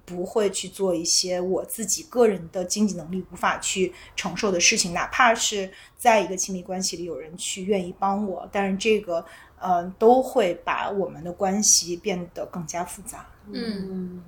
[0.06, 9.26] 不会去做一些我自己个人的经济能力无法去承受的事情，哪怕是在一个亲密关系里有人去愿意帮我，但是这个
[9.60, 13.28] 呃都会把我们的关系变得更加复杂。
[13.52, 14.24] 嗯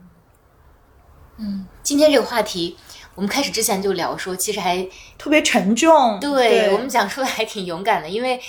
[1.39, 2.75] 嗯，今天这个话题，
[3.13, 4.83] 我们开始之前就聊说，其实还
[5.19, 6.19] 特别沉重。
[6.19, 8.41] 对我们讲出来还挺勇敢的，因为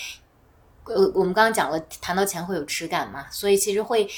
[0.88, 4.08] 呃我们刚刚讲了，谈到钱会有耻感嘛，所以其实会。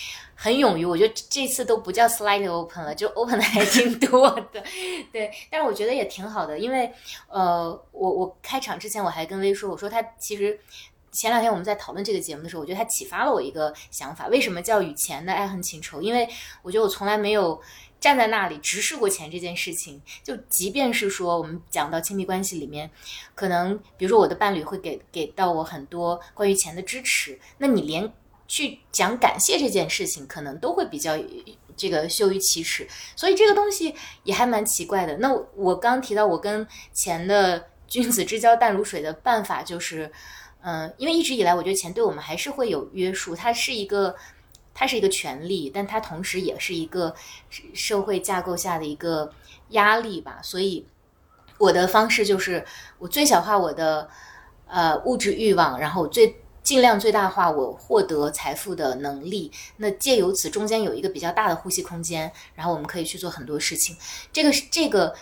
[0.42, 4.64] 很勇于，我觉得这次都不叫 slightly open 了，就 open 的还挺多的，
[5.12, 5.30] 对。
[5.50, 6.90] 但是我觉得也挺好的，因为
[7.28, 10.59] 呃，我我开场之前我还跟薇说，我说他其实
[11.12, 16.00] 前两天我们在讨论这个节目的时候，我觉得他启发了我一个想法，为什么叫与钱的爱恨情仇？
[16.00, 16.26] 因为
[16.62, 17.61] 我觉得我从来没有
[18.00, 20.00] 站在那里直视过钱这件事情。
[20.24, 22.90] 就即便是说我们讲到亲密关系里面，
[23.34, 28.12] 可能比如说我的伴侣会给给到我很多关于钱的支持，那你连。
[28.52, 31.16] 去讲感谢这件事情，可能都会比较
[31.76, 32.84] 这个羞于启齿，
[33.14, 35.16] 所以这个东西也还蛮奇怪的。
[35.18, 40.10] 那我刚提到我跟钱的君子之交淡如水的办法，就是，
[40.62, 44.16] 嗯，因为一直以来我觉得钱对我们还是会有约束，它是一个，
[44.80, 47.14] 它是一个权利，但它同时也是一个
[47.74, 49.30] 社会架构下的一个
[49.68, 50.40] 压力吧。
[50.42, 50.86] 所以
[51.58, 52.64] 我的方式就是
[52.98, 54.08] 我最小化我的
[54.66, 56.34] 呃物质欲望，然后最。
[56.62, 63.96] 尽量最大化我获得财富的能力，那借由此中间有一个比较大的呼吸空间，然后我们可以去做很多事情。
[64.30, 65.14] 这个是这个，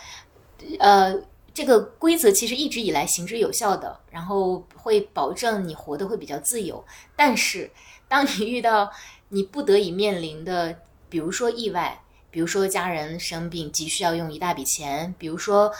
[0.79, 1.15] 呃，
[1.53, 6.83] 这个规则其实一直以来行之有效的，然后会保证你活得会比较自由。
[7.15, 7.71] 但是，
[8.09, 8.91] 当你遇到
[9.29, 10.77] 你不得已面临的，
[11.09, 15.71] 比如说意外，比如说家人生病急需要用一大笔钱，比如说。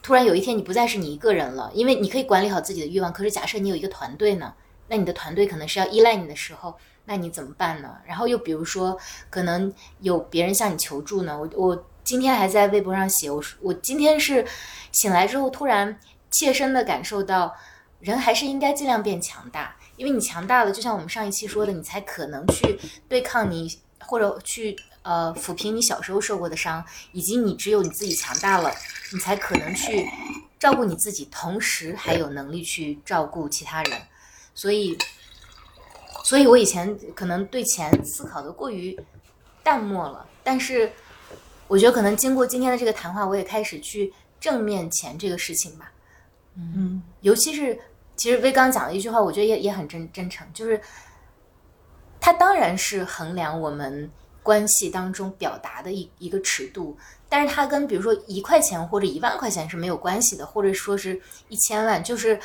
[0.00, 3.12] 突然有一天，你不再是你一个人了，因为你可以管理好自己的欲望。
[3.12, 4.54] 可是假设你有一个团队呢？
[4.86, 7.96] 那你的团队可能是要依赖你的时候，那你怎么办呢？
[8.06, 8.96] 然后又比如说，
[9.28, 11.36] 可能有别人向你求助呢？
[11.36, 14.46] 我我今天还在微博上写，我我今天是
[14.92, 15.98] 醒来之后突然
[16.30, 17.54] 切身的感受到，
[18.00, 24.74] 人还是应该尽量变强大，因为你强大了，就像我们上一期说的，你才可能去对抗你或者去。
[25.02, 28.70] 呃抚平你小时候受过的伤，以及你只有你自己强大了，
[29.10, 30.06] 你才可能去
[30.58, 34.02] 照顾你自己，同时还有能力去照顾其他人。
[34.54, 34.98] 所以，
[36.24, 38.98] 所以我以前可能对钱思考的过于
[39.62, 40.92] 淡漠了，但是
[41.68, 45.90] 我觉得可能经过今天的这个谈话，我也开始去正面钱这个事情吧。
[46.54, 47.78] 嗯尤其是
[48.18, 50.78] 其实威刚讲的一句话，我觉得也也很真真诚，就是
[52.20, 54.10] 他当然是衡量我们
[54.42, 62.38] 关系当中表达的一一个尺度，但是它跟比如说一块钱或者一万块钱是没有关系的，或者说是一千万，就是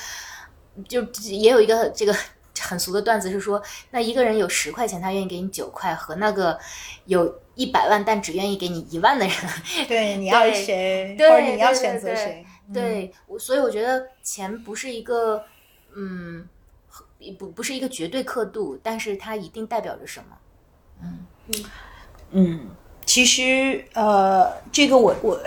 [0.88, 2.16] 就也有一个这个。
[2.60, 6.58] 很俗的段子是说，那一个人有十块钱，他愿意给你九块，和那个
[7.06, 9.36] 有一百万但只愿意给你一万的人，
[9.90, 12.46] 对，你要对谁，对或者你要选择对谁？
[12.72, 15.44] 对，我所以我觉得钱不是一个，
[15.96, 16.48] 嗯，
[17.38, 20.38] 不不是一个绝对刻度，但是它一定代表着什么。
[21.02, 21.26] 嗯
[22.32, 22.68] 嗯，
[23.06, 25.40] 其实呃，这个我我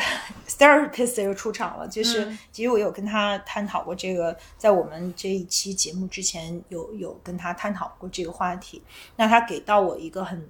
[0.46, 8.82] therapist 又出场了，就是、嗯其实我有跟他探讨过这个，在我们这一期节目之前有有跟他探讨过这个话题。
[9.16, 10.48] 那他给到我一个很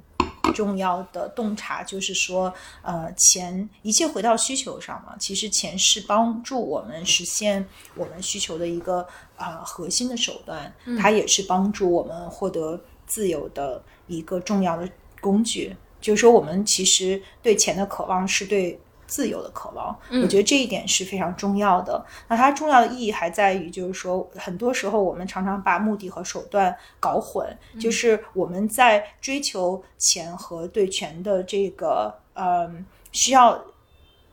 [0.57, 9.01] 重要的洞察，就是说，呃，钱一切回到需求上嘛，其实钱是帮助我们实现我们需求的一个
[9.37, 14.89] 啊、呃核心的手段，它也是帮助我们获得自由的一个重要的
[15.21, 15.77] 工具。
[16.01, 22.05] 就是说，我们其实对钱的渴望是对自由的渴望，我觉得这一点是非常重要的。
[22.29, 27.47] 那它重要的意义还在于，就是说，很多时候我们常常把目的和手段搞混，
[27.81, 33.65] 就是我们在追求钱和对权的这个，嗯，需要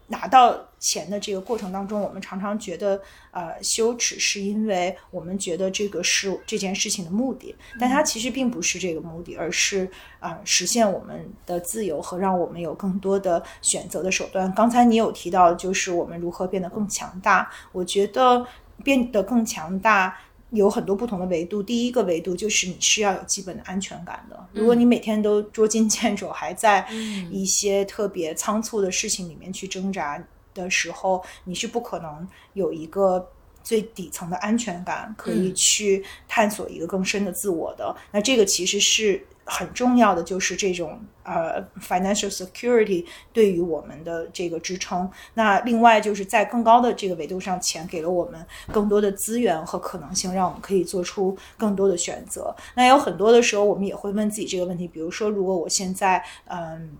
[0.07, 9.85] 拿到钱的这个过程当中，我们常常觉得呃羞耻，是因为我们觉得这个是这件事情的目的，但它其实并不是这个目的，而是
[10.19, 14.53] 啊、呃实现我们的自由和让我们有更多的选择的手段。
[14.53, 18.45] 刚才你有提到，就是我们如何变得更强大，我觉得
[18.83, 20.19] 变得更强大。
[20.53, 21.63] 有很多不同的维度。
[21.63, 24.39] 第一个维度就是你是要有基本的安全感的。
[24.53, 26.87] 如果你每天都捉襟见肘，还在
[27.31, 33.29] 一些特别仓促的事情里面去挣扎的时候，你是不可能有一个
[33.63, 37.95] 最底层的安全感，可以去探索一个更深的自我的。
[38.11, 45.09] 那这个其实是很重要的，就是这种呃 financial security 对于我们的这个支撑。
[45.33, 52.53] 那另外就是在更高的这个维度上，钱给了我们更多的资源和可能性，让我们可以做出更多的选择。
[52.75, 56.97] 那有很多的时候，我们也会问自己这个问题，比如说，如果我现在嗯。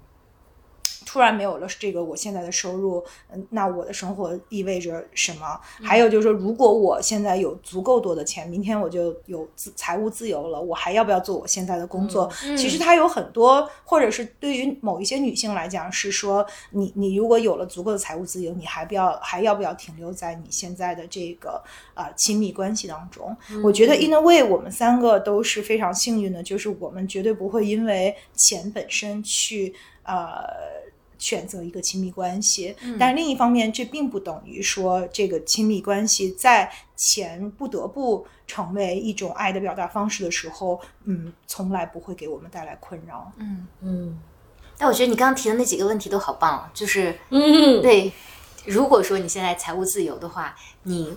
[1.14, 5.60] 突然没有了这个我现在的收入，嗯，那我的生活意味着什么？
[5.84, 12.28] 还有就是说，如果我现在有足够多的钱，明天我就有自财务自由了，我还要不要做我现在的工作？
[12.58, 23.38] 其实它有很多，或者是对于某一些女性来讲，是说你你如果有了足够的财务自由，你还不要还要不要停留在你现在的这个啊、呃亲密关系当中？
[23.64, 30.82] 我觉得 in a way 我们三个都是非常幸运的，就是我们绝对不会因为钱本身去呃。
[31.24, 43.32] 选择一个亲密关系，但另一方面，这并不等于说这个亲密关系在钱不得不成为一种爱的表达方式的时候，嗯，从来不会给我们带来困扰。
[43.38, 44.20] 嗯嗯
[44.78, 48.12] 但我觉得你刚刚提的那几个问题都好棒，啊，就是嗯，对，
[48.66, 51.16] 如果说你现在财务自由的话，你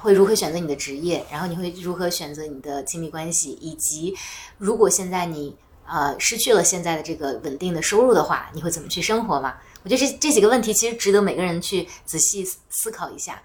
[0.00, 1.24] 会如何选择你的职业？
[1.30, 3.52] 然后你会如何选择你的亲密关系？
[3.60, 4.12] 以及
[4.58, 5.54] 如果现在你
[5.86, 9.54] 呃失去了现在的这个稳定的收入的话，你会怎么去生活嘛？
[9.82, 13.40] 我觉得这这几个问题其实值得每个人去仔细思思考一下。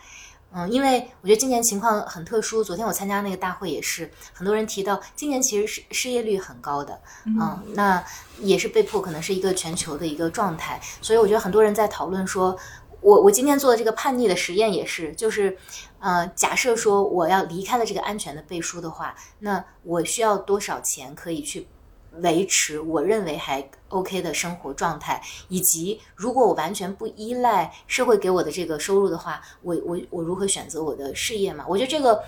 [0.53, 2.61] 嗯，因为我觉得今年情况很特殊。
[2.61, 8.03] 昨天我参加那个大会也是，很多人提到今年其实是失业率很高的，嗯，那
[8.39, 10.77] 也是被迫可能是一个全球的一个状态。
[11.01, 12.57] 所以我觉得很多人在讨论说，
[12.99, 15.57] 我我今天做的这个叛逆的实验也是，就是
[15.99, 21.65] 呃，假设说我要离开了这个安全的背书的话，那我需要多少钱可以去
[22.19, 31.65] 维持我认为还 OK 的生活状态，以及如果我完全不依赖社会给我的这个收入的话，我我我如何选择我的事业嘛？
[31.67, 32.21] 我觉得这个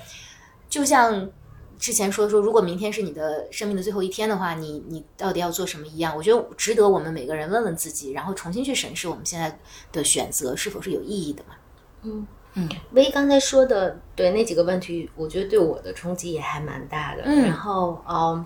[0.70, 1.30] 就像
[1.78, 6.16] 之前说说，如果明天是你的生命的最后一天的话，你你到底要做什么一样？
[6.16, 9.60] 我觉得值得我们每个人问问自己，然后重新去审视我们现在
[9.92, 11.56] 的选择是否是有意义的嘛？
[12.04, 12.28] 嗯。
[12.56, 17.24] 嗯薇刚才说的对那几个问题，我觉得对我的冲击也还蛮大的。
[17.26, 18.46] 嗯然后嗯，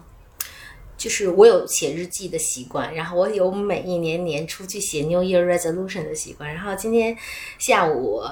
[0.98, 6.52] 就是我有写日记的习惯，然后我有每一年年初去写 New Year Resolution 的习惯。
[6.54, 7.16] 然后今天
[7.60, 8.32] 下午我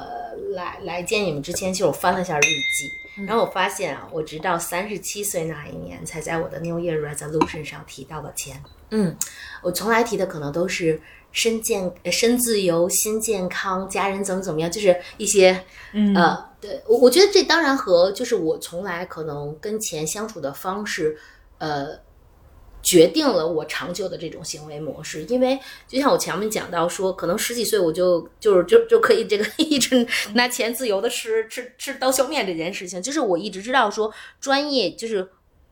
[0.53, 8.61] 来来见你们之前，其实我翻了一下日记，然后我发现啊，我直到三十七岁那一年才在我的 New Year Resolution 上提到了钱。
[8.89, 9.15] 嗯，
[9.61, 10.99] 我从来提的可能都是
[11.31, 21.17] 身健、呃身自由、心健康、家人怎么怎么样，就是一些嗯呃，对我我觉得这当然和就是我从来可能跟钱相处的方式，
[21.57, 21.99] 呃，
[22.85, 25.23] 决定了我长久的这种行为模式。
[25.25, 35.27] 因为就像我前面讲到说，可能十几岁我就就是就就可以这个 一直拿钱自由的吃吃吃刀削面这件事情，就是我一直知道说专业就是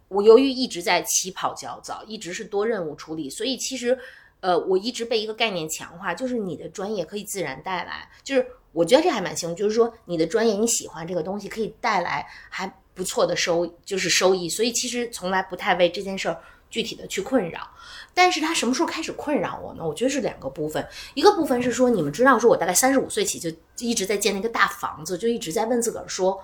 [0.09, 3.97] 我由于一直在起跑较早，一直是多任务处理，所以其实。
[4.43, 16.38] 呃，我一直被一个概念强化，就是你的专业可以自然带来，就是我觉得这还蛮幸运，就是说你的专业你喜欢这个东西，可以带来还不错的收，就是收益，所以其实从来不太为这件事儿
[16.74, 17.69] 具体的去困扰。
[18.15, 19.88] 但是他什么时候开始困扰我呢？
[19.88, 26.43] 我觉得是两个部分，一个部分是说，你们知道，说我大概三十五岁起就一直在建那个大房子，就一直在问自个儿说，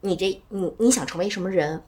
[0.00, 1.82] 你这你你想成为什么人？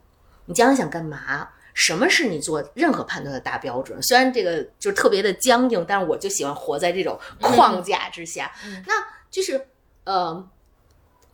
[0.45, 1.49] 你将来想干嘛？
[1.73, 4.01] 什么是你做任何判断的大标准？
[4.01, 8.51] 虽然这个就是特别的僵硬，但是我就喜欢活在这种框架之下。
[8.87, 8.93] 那
[9.29, 9.67] 就是
[10.05, 10.47] 呃，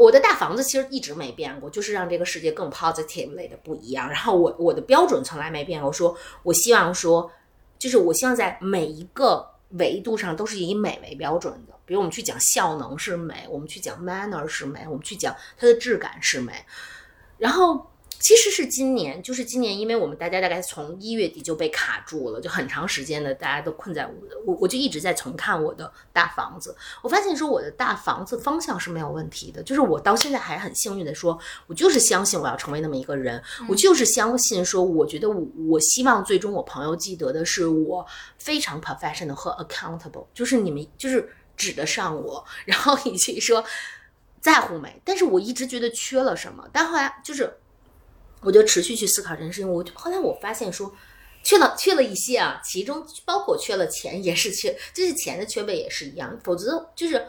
[0.02, 4.10] 我的大房子其实一直没变过，就是让这个世界更 positively 的不一样。
[4.10, 7.32] 然后我我的标准从来没变过，说我希望说，
[7.78, 11.74] 就是我希望在每一个维度上都是以美为标准的。
[11.86, 16.66] 比如我们去讲效能是美，我们去讲 manner 是美，我们去讲它的质感是美，
[17.38, 17.91] 然后。
[18.22, 24.14] 其实是今年，就是今年，因为我们大家大概从一月底就被卡住了，就很长时间的大家都困在我
[24.46, 38.06] 我我就一直在重看我的大房子，我发现说我的大房子方向是没有问题的，就是我到现在还很幸运的说，我就是相信我要成为那么一个人，我就是相信说，我觉得我我希望最终我朋友记得的是我
[38.38, 43.64] 非常 professional 和 accountable，就是你们就是指得上我，然后以及说
[44.40, 47.52] 在乎美，但是我一直觉得缺了什么，但后来就是。
[48.42, 49.72] 我就持续去思考这件事情。
[49.72, 50.94] 我后来我发现说，
[51.44, 56.39] 缺了缺了一些啊，其中包括缺了钱，也是缺，就是钱的缺位也是一样。
[56.44, 57.26] 否则就是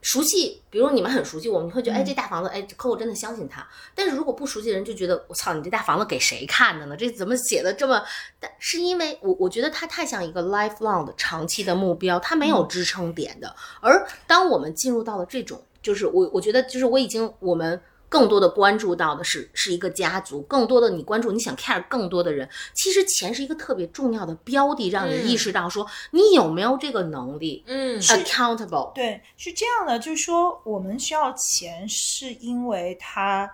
[0.00, 3.66] 熟悉，比如你们很熟悉我们，会觉得哎，这大房子，哎，客户真的相信他。
[3.94, 6.96] 但是如果不熟悉的人就觉得我操，你这大房子给谁看的呢？
[6.96, 8.02] 这怎么写的这么？
[8.40, 13.54] 但是因为我我觉得它太像一个 lifelong 的长期的目标，它没有支撑点的。
[13.80, 17.80] 而当我们进入到了这种，就是我我觉得就是我已经我们。
[18.12, 22.46] 更多的关注到的是是一个家族，更多的你关注，你想 care 更多的人。
[22.74, 28.92] 其实钱是一个特别重要的标的，让你意识到说你有没有这个能力，嗯，accountable。
[28.92, 33.50] 对，是这样的，就是说我们需要钱，是因为它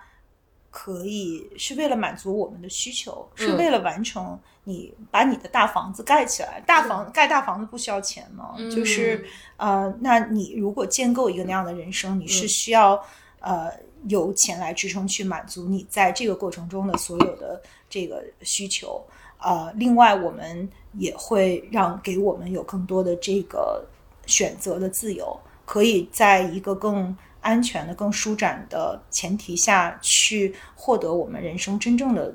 [0.69, 6.61] 可以是为了满足我们的需求，是为了完成你把你的大房子盖起来。
[6.67, 8.55] 大房盖大房子不需要钱吗？
[8.69, 13.01] 就是呃，那你如果建构一个那样的人生，你是需要
[13.39, 13.71] 呃。
[14.07, 19.05] 由钱来支撑去满足你在这个过程中的所有的这个需求，
[19.39, 23.85] 呃，另外我们也会让给我们有更多的这个
[24.25, 32.33] 选择的自由，可以在一个更安全的、更舒展的前提下去获得我们人生真正的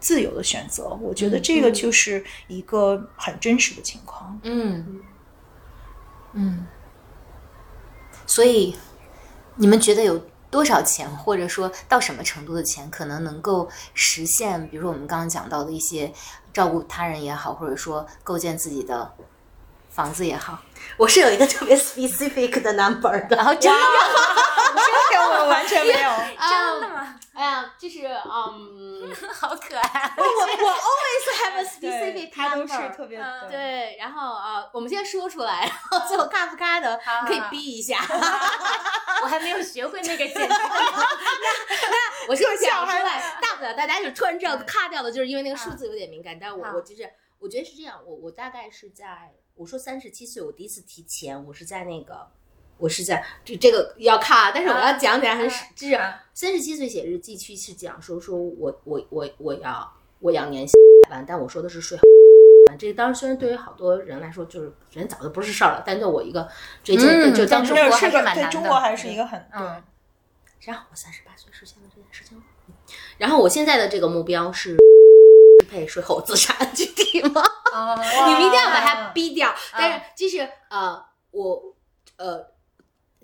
[0.00, 0.98] 自由的选择。
[1.00, 4.36] 我觉得这个就是一个很真实的情况。
[4.42, 5.00] 嗯
[6.32, 6.66] 嗯，
[8.26, 8.74] 所以
[9.54, 10.20] 你们觉得有？
[10.52, 14.68] 多少钱，或者说到什么程度的钱，可能能够实现？
[14.68, 16.12] 比如说我们刚刚讲到的一些
[16.52, 19.10] 照顾他人也好，或者说构建自己的
[19.92, 20.58] 房子也好，
[20.96, 23.36] 我是有一个特别 specific 的 number 的。
[23.36, 23.78] 然后真的，
[25.10, 26.10] 这个我完全没有，
[26.48, 27.14] 真的吗？
[27.34, 30.14] 哎呀，就是嗯， 好可爱。
[30.16, 33.96] 我我 always have a specific number，他都是特别对。
[33.98, 37.98] 然后呃，我们先说出来，然后最后嘎不嘎的可以逼一下。
[39.22, 40.46] 我还没有学会那个剪辑。
[40.46, 46.38] 那那我先讲出来，大不了大家就突然这样卡掉的，就是因为那个数字有点敏感。
[46.40, 52.28] 但是我我就是我觉得是这样，我我大概是在我说三十七岁，我第一次提钱，我是在那个。
[52.78, 55.96] 我是在这这个要看啊，但是我要讲起来很就是
[56.34, 60.74] 三十七岁写日记去是讲说说我我我我要我要年薪
[61.08, 62.02] 百万，但我说的是税后
[62.76, 66.48] 这当然虽然对于好多人来说就是人早就不是事儿了，但对我一个
[66.82, 69.80] 这件就当中国还是蛮难的，对中国还是一个很嗯。
[70.62, 72.42] 然后我三十八岁实现了这件事情，
[73.18, 74.80] 然后我现在的这个目标是支
[75.72, 77.42] 配税后资产，具体吗？
[78.26, 79.54] 你们一定要把它逼掉。
[79.72, 81.74] 但是就是呃我
[82.18, 82.52] 呃。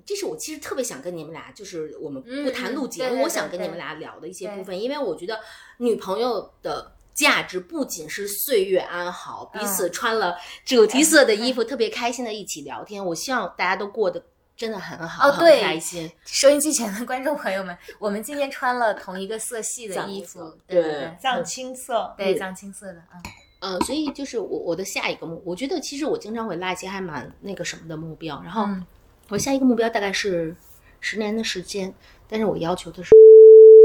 [0.07, 5.39] 这是我其实特别想跟你们俩，就是我们不谈录节目，我想跟你们俩聊的一些部分，因为我觉得
[5.77, 10.35] 女朋友的价值不仅是岁月安好，彼此嗯穿了
[10.65, 13.05] 主题色的衣服，特别开心的一起聊天。
[13.05, 14.25] 我希望大家都过得
[14.59, 16.11] 真的很好，很哦对开心。
[16.27, 23.23] 收音机前的观众朋友们，我们今天穿了同一个色系的衣服，对对对藏青色，对，嗯藏青色的，嗯。
[23.61, 28.85] 呃，所以就是我我的下一个目，我觉得其实我经常会拉一些还蛮那个什么的目标，然后嗯
[29.29, 30.55] 我下一个目标大概是
[31.01, 31.95] 十年的时间，
[32.29, 33.11] 但是我要求的是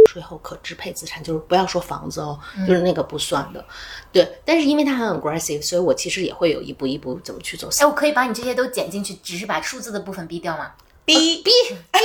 [0.10, 3.66] 税后可支配资产，就是不要说房子哦，就是那个不算的，
[4.12, 4.40] 对。
[4.46, 7.70] 但是因为它很 aggressive，所以我其实也会有一步一步怎么去走。
[7.80, 10.74] 哎，我可以把你这些都剪进去，只是把数字的部分逼掉吗？
[11.06, 11.52] 逼逼，
[11.92, 12.02] 对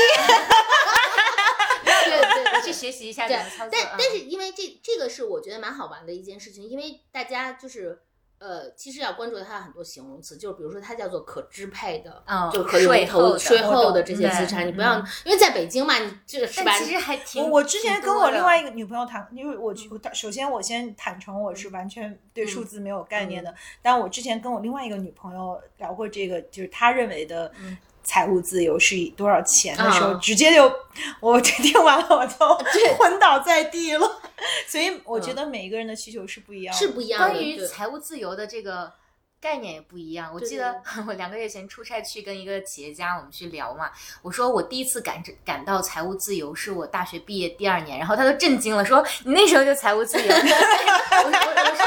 [2.05, 3.70] 对我去学习一下怎么操作。
[3.70, 8.01] 但嗯但是因为这这个是我觉得蛮好玩的一件事情，因为大家就是
[8.39, 16.84] 呃，其实要关注它的很多形容词，就是比如说它叫做可支配的，哦就可以投税后的税后的这些资产，你不要嗯，因为在北京嘛，你这个是吧但？
[16.84, 30.70] 其实还挺我我之前跟我另外一个个女朋友谈，因为我我首先我先坦诚我是完全对数字没有概念的，但我之前跟我另外一个女朋友聊过这个，就是她认为的嗯财务自由是以多少钱的时候，啊直接就
[31.20, 34.20] 我听完了我就昏倒在地了。
[34.68, 37.28] 所以我觉得每一个人的需求是不一样的，是不一样的。
[37.28, 38.92] 关于财务自由的这个
[39.40, 40.30] 概念也不一样。
[40.32, 43.90] 我记得 我两个月前出差去跟一个企业家我们去聊嘛，
[44.22, 50.28] 我说我第一次感感到财务自由是我大学毕业第二年，然后他都震惊了，说你那时候就财务自由。
[50.28, 51.84] 我我我说。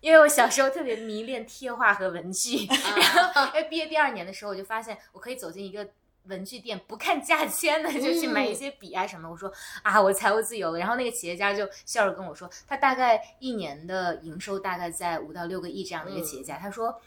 [0.00, 5.88] 因为我小时候特别迷恋贴画和文具，然后哎毕业第二年的时候，我就发现我可以走进一个
[6.26, 9.30] 文具店，不看价签的就去买一些笔啊什么。
[9.30, 10.78] 我说啊，我财务自由了。
[10.78, 17.00] 然后那个企业家就笑着跟我说，他大概一年的营收大概在五到六个亿这样的一个企业家，他说，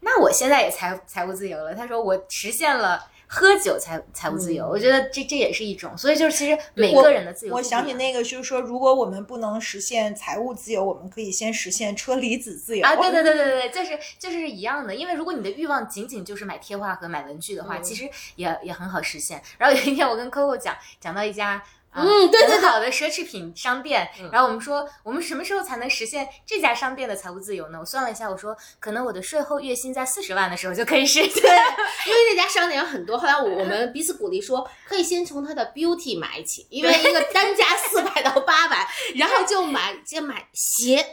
[0.00, 1.74] 那我现在也财财务自由了。
[1.74, 3.10] 他说我实现了。
[3.26, 7.62] 喝酒才财务自由，嗯我觉得这这也是一种，所以就是其实每个人的自由我。
[7.62, 14.94] 想起那个，就是说，如果我们不能实现财务自由，我们可以先实现车厘子自由啊，对对对对对，就是就是一样的。
[14.94, 19.42] 因为如果你的欲望仅仅就是买贴画和买文具的话，嗯其实也也很好实现。
[19.58, 21.62] 然后有一天我跟 Coco 讲讲到一家。
[21.96, 27.78] 啊嗯对对很好的奢侈品商店，嗯然后我们说，我们什么时候才能实现这家商店的财务自由呢？
[27.80, 31.42] 我算了一下，我说，可能我的税后月薪在四十万的时候就可以实现。
[32.06, 38.86] 因为那家商店有很多，后来我我们彼此鼓励说，可以先从它的 beauty 买起，因为一个单价四百到八百，
[39.16, 41.04] 然后就买先买鞋、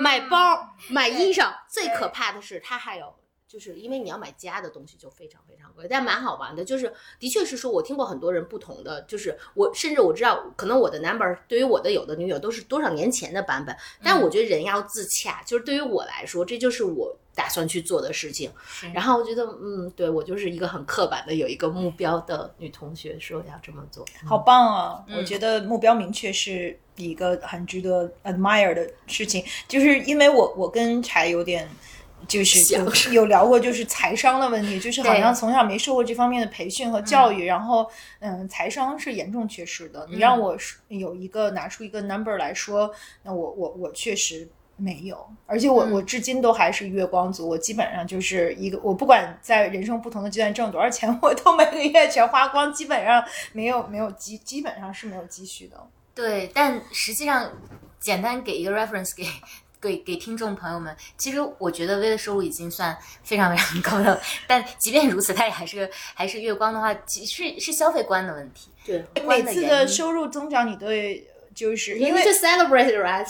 [0.00, 1.52] 买包、买衣裳。
[1.68, 3.14] 最可怕的是，它还有。
[3.52, 6.64] 就是因为你要买家的东西就非常非常贵，但蛮好玩的。
[6.64, 15.42] 就是的确是说，我听过很多人不同的，就是我甚至我知道，可能我的 number 对于我的有的女友都是多少年前的版本，但我觉得人要自洽。
[15.44, 18.50] 就是对于我来说，这就是我打算去做的事情。
[18.94, 24.02] 然后我觉得，嗯，对我就是一个很刻板的有一个目标的女同学，说要这么做。
[24.24, 25.04] 好棒啊！
[25.08, 31.68] 嗯我觉得目标明确是一个很值得 admire 的事情，就是因为我我跟柴有点。
[32.28, 37.88] 就是有有聊过，就是财商的问题，就是好像从小没受过这方面的培训和教育，然后
[38.20, 40.06] 嗯，财商是严重缺失的。
[40.10, 42.90] 你让我说有一个拿出一个 number 来说，
[43.22, 45.92] 那我我我确实没有，而且我、嗯。
[45.92, 55.76] 我至今都还是月光族，我基本上就是一个，我不管在人生不同的阶段挣多少钱， 我都每个月全花光，基本上没有没有积，基本上是没有积蓄的。
[56.14, 57.50] 对，但实际上，
[57.98, 59.24] 简单给一个 reference 给
[59.82, 68.70] 给给听众朋友们，其实我觉得微的收入已经算非常非常高的了，但即便如此，它也还是还是月光的话，其是是消费观的问题。
[68.86, 73.28] 对，每次的收入增长， 你对就是因因为为 celebrate right，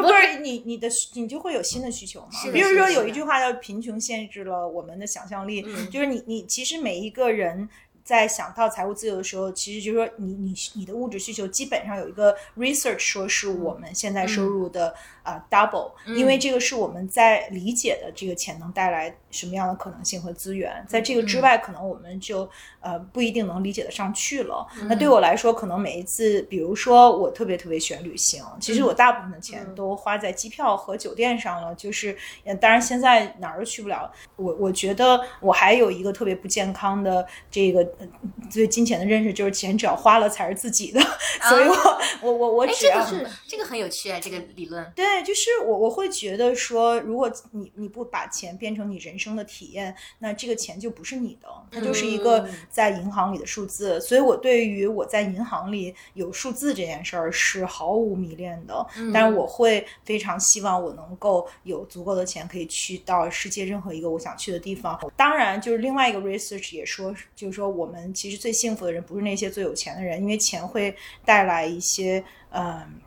[0.00, 7.68] 不是你你的你就会有新的需求嘛比如说有一句话叫“贫穷限制了我们的想象力”，嗯就是你你其实每一个人。
[8.08, 22.48] 在想到财务自由的时候，其实就是说你你你的物质需求基本上有一个 research 说是我们现在收入的啊、double，、因为这个是我们在理解的这个潜能带来什么样的可能性和资源，在这个之外，可能我们就
[22.80, 24.66] 呃不一定能理解得上去了。
[24.88, 31.74] 那对我来说，可能每一次，比如说我特别特别喜欢旅行，其实我大部分的钱都花在机票和酒店上了。
[31.74, 34.10] 就是，呃当然现在哪儿都去不了。
[34.36, 38.08] 我我觉得我还有一个特别不健康的这个呃
[38.52, 41.00] 对金钱的认识，就是钱只要花了才是自己的。
[41.48, 44.90] 所以我我我我哎，只要这个是这个很有趣啊，这个理论。
[44.96, 54.00] 对，就是我我会觉得说，如果你你不把钱变成你人生的体验，那这个钱就不是你的，它就是一个嗯在银行里的数字。
[54.00, 64.98] 所以我对于我在银行里有数字这件事儿是毫无迷恋的，但是我会非常希望我能够有足够的钱可以去到世界任何一个我想去的地方。
[65.16, 70.94] 当然，就是另外一个 research 也说，就是说我们其实最幸福的人不是那些最有钱的人，因为钱会
[71.24, 73.00] 带来一些嗯。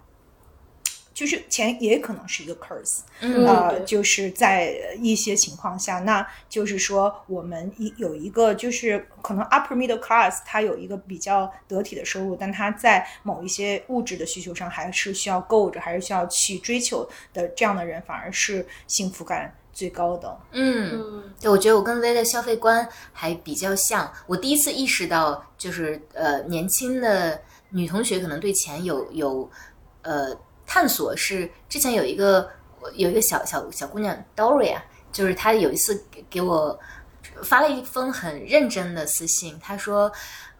[1.22, 20.40] 就是钱也可能是一个 curse，嗯呃，就是在一些情况下，那就是说我们一有一个就是可能 upper middle class，它有一个比较得体的收入，但他在某一些物质的需求上还是需要够着，还是需要去追求的这样的人，反而是幸福感最高的。
[20.54, 20.90] 嗯。
[20.92, 24.12] 嗯对，我觉得我跟薇的消费观还比较像。
[24.26, 29.48] 我第一次意识到，就是呃，年轻的女同学可能对钱有有
[30.02, 30.36] 呃
[30.74, 32.50] 探索是，之前有一个
[32.94, 34.78] 有一个小小小姑娘 Doria，
[35.12, 36.80] 就是她有一次给给我
[37.44, 40.10] 发了一封很认真的私信，她说。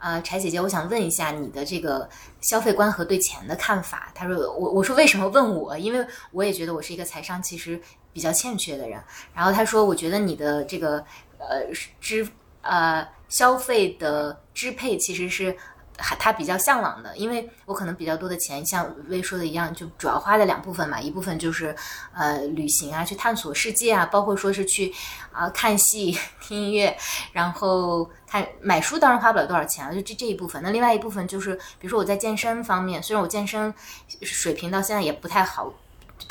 [0.04, 2.10] 呃，柴姐姐，我想问一下你的这个
[2.42, 4.12] 消费观和对钱的看法。
[4.16, 5.78] 她说，我我说为什么问我？
[5.78, 7.80] 因为我也觉得我是一个财商其实
[8.12, 9.00] 比较欠缺的人。
[9.32, 10.98] 然后她说，我觉得你的这个
[11.38, 11.64] 呃
[12.00, 12.28] 支
[12.64, 15.56] 呃消费的支配其实是
[16.02, 21.76] 还他比较向往的，因为我可能比较多的钱，像薇说的一样，就主要花在两部分嘛，一部分就是
[22.14, 24.94] 呃旅行啊，去探索世界啊，包括说是去
[25.32, 26.98] 啊、看戏、 听音乐，
[27.32, 30.62] 然后看买书，当然花不了多少钱啊，就这这一部分。
[30.64, 33.74] 那另外一部分就是，比如说我在健身方面，虽然我健身
[34.22, 35.74] 水平到现在也不太好。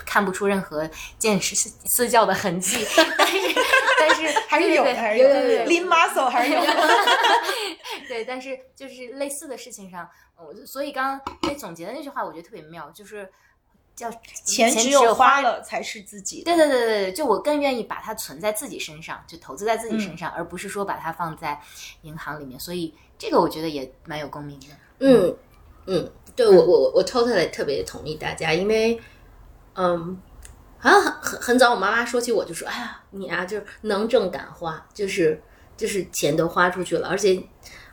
[0.06, 2.86] 看不出任何健身私教的痕迹，
[3.18, 3.38] 但 是
[4.00, 6.66] 但是还是有还是有的对对对，lean muscle 还是有的。
[8.08, 13.30] 对，但是就是类似的事情上，我所以刚刚被总结的那句话，我觉得特别妙，就是
[13.94, 14.10] 叫
[14.44, 15.40] 钱只只有花花。
[15.42, 16.44] 了才是自己的。
[16.44, 21.60] 对对对对对，就我更愿意把它存在自己身上，就投资在自己嗯身上，而不是说把它放在
[22.02, 22.58] 银行里面。
[22.58, 24.66] 所以这个我觉得也蛮有共鸣的。
[25.00, 25.36] 嗯
[25.86, 29.00] 嗯，对我我我我 totally 特别同意大家，因为
[29.74, 30.20] 嗯，
[30.80, 35.40] 好像很很很早，我妈妈说起我就说，哎呀，你啊就是能挣敢花，就是
[35.76, 37.40] 就是钱都花出去了，而且。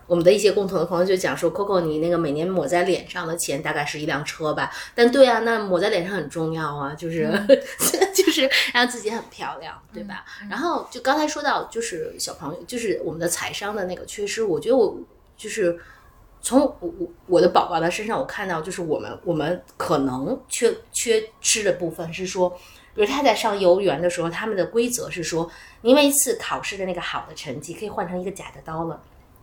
[0.09, 4.71] 我们的一些共同的朋友就讲说，Coco，你那个每年抹在脸上的钱大概是一辆车吧？
[4.95, 7.29] 但对啊，那抹在脸上很重要啊，就是、
[8.15, 10.23] 就是让自己很漂亮，对吧？
[10.49, 14.97] 然后就刚才说到，就是小朋友，就是我们的财商的那个缺失，我觉得我
[15.35, 15.77] 就是
[16.39, 22.57] 从我我我的宝宝的身上，我看到就是我们我们可能缺缺失的部分是说，
[22.97, 25.47] 比如他在上幼儿园的时候，他们的规则是说，
[25.83, 28.99] 因为一次考试的那个好的成绩可以换成一个假的刀了。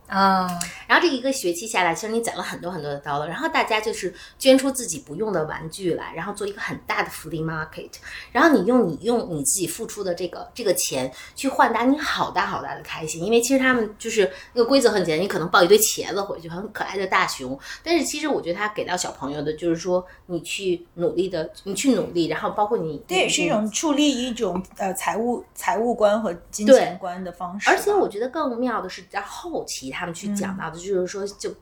[0.07, 0.47] 啊，
[0.87, 7.89] 然后这一个学期下来，其实你攒了很多很多的 dollar，然后大家就是捐出自己不用的玩具来，然后做一个很大的 flea market，
[8.31, 27.69] 然后你用你用你自己付出的这个这个钱去换达你好大好大的开心，因为其实他们就是那个规则很简单，你可能抱一堆茄子回去，很可爱的大熊，但是其实我觉得他给到小朋友的就是说，你去努力的，你去努力，然后包括你对也是一种树立一种呃财务财务观和金钱观的方式。
[27.71, 31.53] 而且我觉得更妙的是，在后期他们去讲到的，就是说，就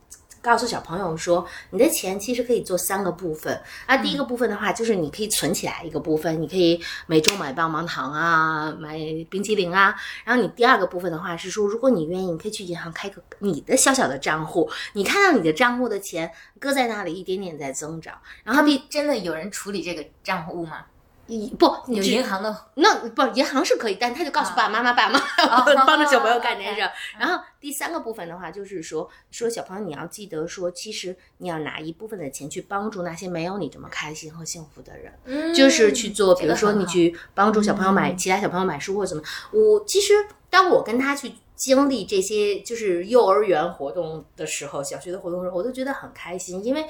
[0.41, 3.61] 告诉小朋友说，你的钱其实可以做三个部分。
[3.87, 8.97] 那第一个部分的话，就是你可以存起来一个部分，你可以每周买棒棒糖啊，买
[9.29, 9.95] 冰淇淋啊。
[10.25, 16.29] 然后你第二个部分的话是说，如果你愿意，你可以去银行开个你的小小的账户，你看到你的账户的钱
[16.59, 18.19] 搁在那里一点点在增长。
[18.43, 20.79] 然后第真的有人处理这个账户吗？
[21.27, 26.91] 一不，你有银行的那不银行是可以，但他就告诉爸爸妈妈，爸爸妈 帮着小朋友干这件事哦儿。
[27.19, 39.23] 然后第三个部分的话，就是说说小朋友你要记得说，其实你要拿一部分的钱去帮助那些没有你这么开心和幸福的人，嗯就是去做，比如说你去帮助小朋友买其他小朋友买书或者怎么。
[39.51, 40.13] 我其实
[40.49, 41.33] 当我跟他去。
[41.55, 46.83] 经历这些就是幼儿园活动的时候，小学的活动的时候，我都觉得很开心，因为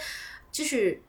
[0.51, 0.99] 就是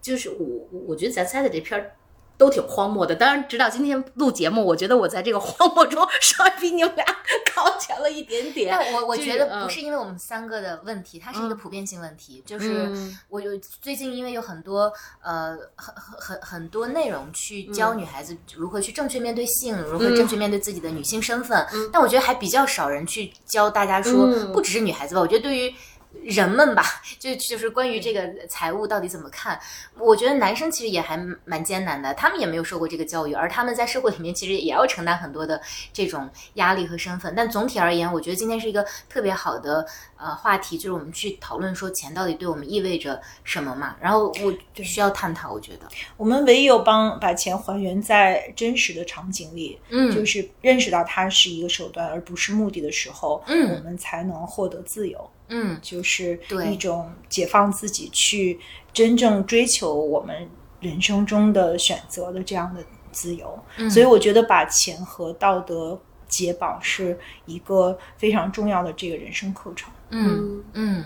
[0.00, 1.92] 就是我我我觉得咱仨的这片儿
[2.38, 3.14] 都挺荒漠的。
[3.14, 7.04] 当然，直到今天录节目，我觉得我在这个荒漠中稍微比你们俩
[7.52, 8.70] 靠前了一点点。
[8.78, 12.42] 但我我觉得嗯不是因为我们三个的问题，它是一个嗯普遍性问题。
[12.46, 13.50] 就是嗯我有
[13.82, 14.90] 最近因为有很多
[15.22, 25.74] 呃很很很很多内容去教女孩子如何去正确面对性，如何嗯正确面对自己的女性身份，但我觉得还比较少人去教大家说，嗯不只是女孩子吧，我觉得对于。
[26.22, 26.82] 人们吧，
[27.18, 29.58] 就就是关于这个财务到底怎么看，
[29.98, 35.60] 我觉得男生其实也还蛮艰难的，他们也没有受过这个教育，而他们在社会里面其实也要承担很多的
[35.92, 37.32] 这种压力和身份。
[37.36, 43.96] 但总体而言，我觉得今天是一个特别好的呃话题，就是我们去讨论说钱到底对我们意味着什么嘛。
[44.00, 55.30] 然后我需要探讨，我觉得，我们唯有帮把钱还原在真实的场景里，嗯就是认识到它是一个手段而不是目的的时候，嗯我们才能获得自由。
[55.48, 58.58] 嗯就是对一种解放自己，去
[58.92, 60.48] 真正追求我们
[60.80, 63.58] 人生中的选择的这样的自由。
[63.76, 69.90] 嗯所以我觉得把钱和道德解绑是一个非常重要的这个人生课程。
[70.10, 71.04] 嗯嗯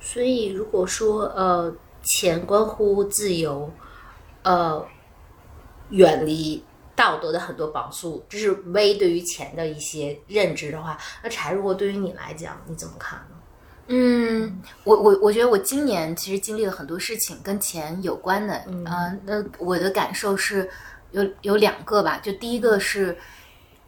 [0.00, 3.70] 所以如果说呃钱关乎自由，
[4.42, 4.86] 呃
[5.90, 6.62] 远离
[6.96, 13.36] 道德的很多绑束，这是微对于钱的一些认知的话，那柴如果对于你来讲，你怎么看呢？
[13.88, 20.70] 嗯，我我我觉得我今年其实经历了很多事情跟钱有关的，嗯呃那我的感受是
[21.10, 23.18] 有有两个吧，就第一个是，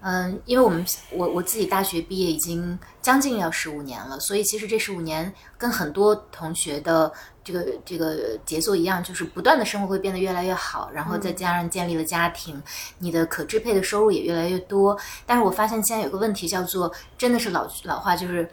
[0.01, 7.11] 嗯、因为我们我我自己大学毕业已经将近要十五年了，所以其实这十五年跟很多同学的
[7.47, 12.61] 这个这个节奏一样，就是不断的生活会变得越来越好，然后再加上建立了家庭，
[12.99, 14.99] 你的可支配的收入也越来越多。
[15.25, 18.51] 但是我发现现在有个问题叫做，真的是老老话就是。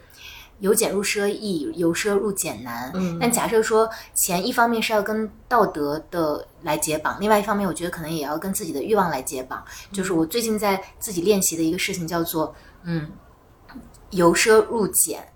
[0.60, 2.90] 由俭入奢易，由奢入俭难。
[2.94, 9.62] 嗯但假设说钱一方面是要跟道德的来解绑，另外一方面我觉得可能也要跟自己的欲望来解绑。
[9.92, 13.10] 就是我最近在自己练习的一个事情叫做，嗯，
[14.10, 15.26] 由奢入俭。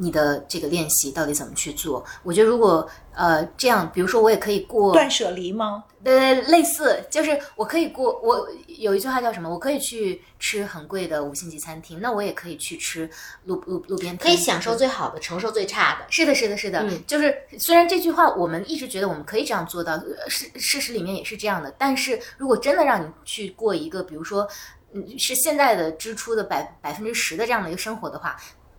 [0.00, 2.04] 你的这个练习到底怎么去做？
[2.22, 5.84] 我觉得如果呃这样，比如说我也可以过断舍离吗？
[6.04, 9.50] 呃，类似，就是我可以过，我有一句话叫什么？
[9.50, 13.10] 我可以去吃很贵的五星级餐厅，那我也可以去吃
[13.44, 16.06] 路路路边摊，可以享受最好的，承受最差的。
[16.08, 24.48] 是的，是的，是的，嗯就是虽然这句话我们一直觉得我们可以这样做到，呃事事实里面也是这样的，但是如果真的让你去过一个，比如说，
[24.94, 28.36] 嗯，是现在的支出的百百分之十的这样的一个生活的话。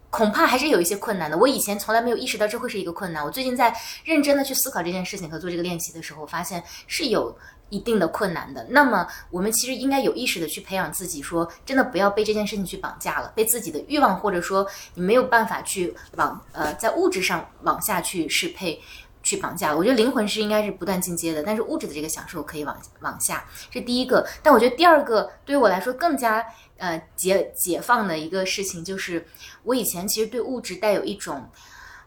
[0.10, 1.38] 恐怕还是有一些困难的。
[1.38, 3.24] 我以前从来没有意识到这会是一个困难。
[3.24, 7.36] 我最近在认真的去思考这件事情和做这个练习的时候，发现是有
[7.70, 8.66] 一定的困难的。
[8.70, 18.82] 那么，我们其实应该有意识的去培养自己，说真的不要被这件事情去绑架了，被自己的欲望或者说你没有办法去往呃在物质上往下去适配。
[19.22, 24.26] 去绑架，我觉得灵魂是应该是不断进阶的，但是物质的这个享受可以往往下，这第一个。
[24.42, 26.44] 但我觉得第二个对于我来说更加
[26.80, 29.26] 呃解解放的一个事情，就是
[29.64, 31.48] 我以前其实对物质带有一种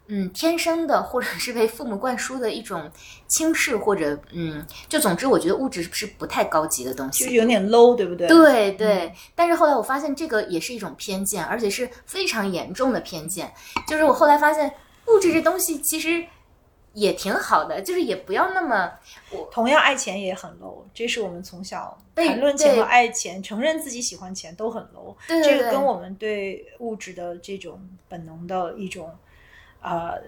[0.08, 2.90] 嗯天生的，或者是被父母灌输的一种
[3.28, 7.36] 轻视，或者嗯，就总之我觉得物质是不太高级的东西就是。
[7.36, 8.26] 有点 low，对不对？
[8.26, 13.52] 对对，但是后来我发现这个也是一种偏见，而且是非常严重的偏见。
[13.86, 14.72] 就是我后来发现，
[15.06, 16.24] 物质这东西其实
[16.94, 18.92] 也挺好的，就是也不要那么
[19.50, 25.16] 同样爱钱也很 low，这是我们从小对谈论钱对和爱钱，承认自己喜欢钱都很 low。
[25.26, 29.10] 这个跟我们对物质的这种本能的一种
[29.80, 30.20] 呃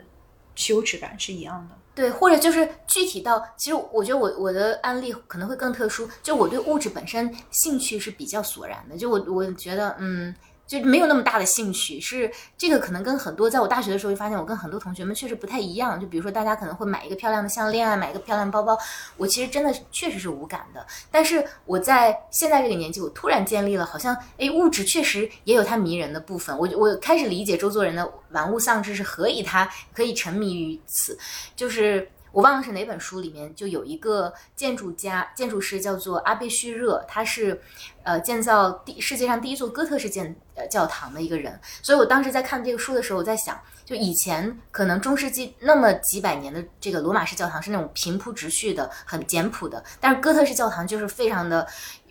[0.54, 1.76] 羞耻感是一样的。
[1.94, 10.34] 对，或者就是具体到，其实我觉得我我的案例可能会更特殊，就我对物质本身兴趣是比较索然的，就我我觉得嗯。
[10.66, 16.00] 就没有那么大的兴趣，是这个可能跟很多在我大学的时候就发现我跟很多同学们确实不太一样。
[16.00, 18.78] 就比如说大家可能会买一个漂亮的项链啊，买一个漂亮包包，
[19.16, 20.86] 我其实真的确实是无感的。
[21.10, 26.56] 但是我在现在这个年纪，我突然建立了好像哎物质确实也有它迷人的部分。
[26.58, 31.18] 我我开始理解周作人的玩物丧志是何以他可以沉迷于此，
[31.54, 32.08] 就是。
[32.34, 37.62] 我忘了是哪本书里面就有一个建筑家、建筑师叫做阿贝虚热，他是
[38.04, 41.60] 呃建造第世界上第一座哥特式建呃教堂的一个人。
[41.82, 51.66] 所以我当时在看这个书的时候，我在想，就以前可能中世纪那么几百年的这个罗马式教堂是那种平铺直叙的、很简朴的，但是哥特式教堂就是非常的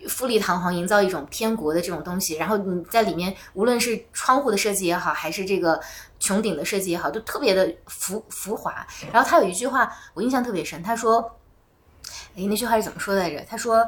[0.08, 2.34] 富丽堂皇，营造一种天国的这种东西。
[2.34, 5.80] 然后你在里面，无论是窗户的设计也好，还是这个
[6.20, 8.86] 穹顶的设计也好，都特别的浮浮华。
[9.12, 11.38] 然后他有一句话我印象特别深，他说
[12.36, 13.40] ：“诶，那句话是怎么说来着？
[13.48, 13.86] 他说，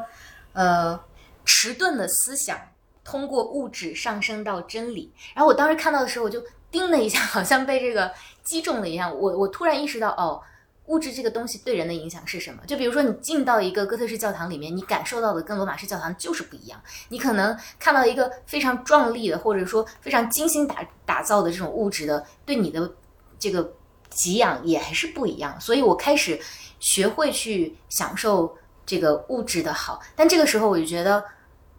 [0.52, 0.98] 呃，
[1.47, 2.61] 迟钝的思想
[3.03, 8.12] 通过物质上升到真理。”然后我当时看到的时候，我就叮的一下，好像被这个
[8.44, 9.11] 击中了一样。
[9.16, 10.42] 我我突然意识到，哦。
[10.88, 12.62] 物质这个东西对人的影响是什么？
[12.64, 16.80] 就比如说，你进到一个哥特式教堂里面，你感受到的跟罗马式教堂就是不一样。
[17.09, 22.88] 你可能看到一个非常壮丽的，或者说非常精心打打造的这种物质的，对你的
[23.36, 23.68] 这个
[24.11, 25.61] 给养也还是不一样。
[25.61, 26.38] 所以我开始
[26.78, 31.24] 学会去享受这个物质的好，但这个时候我就觉得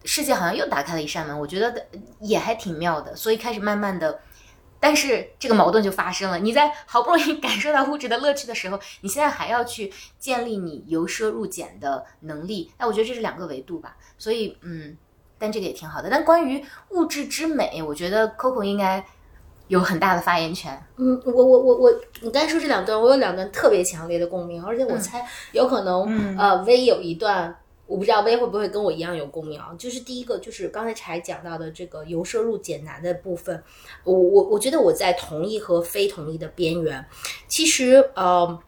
[0.08, 1.86] 世界好像又打开了一扇门，我觉得
[2.22, 3.14] 也还挺妙的。
[3.16, 4.22] 所以开始慢慢的。
[4.80, 6.38] 但是这个矛盾就发生了。
[6.38, 12.72] 你在好不容易 感受到物质的乐趣的时候，你现在还要去建立你由奢入俭的能力。
[12.78, 13.98] 那我觉得这是两个维度吧。
[14.18, 14.96] 所以，嗯，
[15.38, 16.10] 但这个也挺好的。
[16.10, 19.04] 但关于物质之美，我觉得 Coco 应该
[19.68, 20.80] 有很大的发言权。
[20.98, 21.92] 嗯，我我我我，
[22.22, 27.54] 你刚才说这两段，我有两段特别强烈的共鸣，而且我猜有可能，嗯呃，微有一段。
[27.88, 29.74] 我不知道薇会不会跟我一样有共鸣啊？
[29.80, 33.64] 就是第一个，就是刚才柴讲到的这个由奢入俭难的部分，
[34.04, 37.06] 我我我觉得我在同意和非同意的边缘。
[37.48, 38.60] 其实，呃，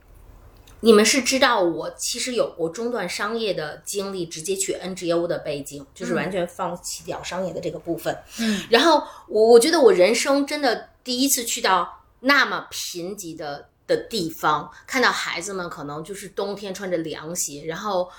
[0.80, 8.18] 你们是知道我其实有过中断商业的经历，直接去 NGO 的背景，就是完全放弃掉商业的这个部分。
[8.40, 18.10] 嗯，然后我我觉得我人生真的第一次去到那么贫瘠的的地方，看到孩子们可能就是冬天穿着凉鞋，然后。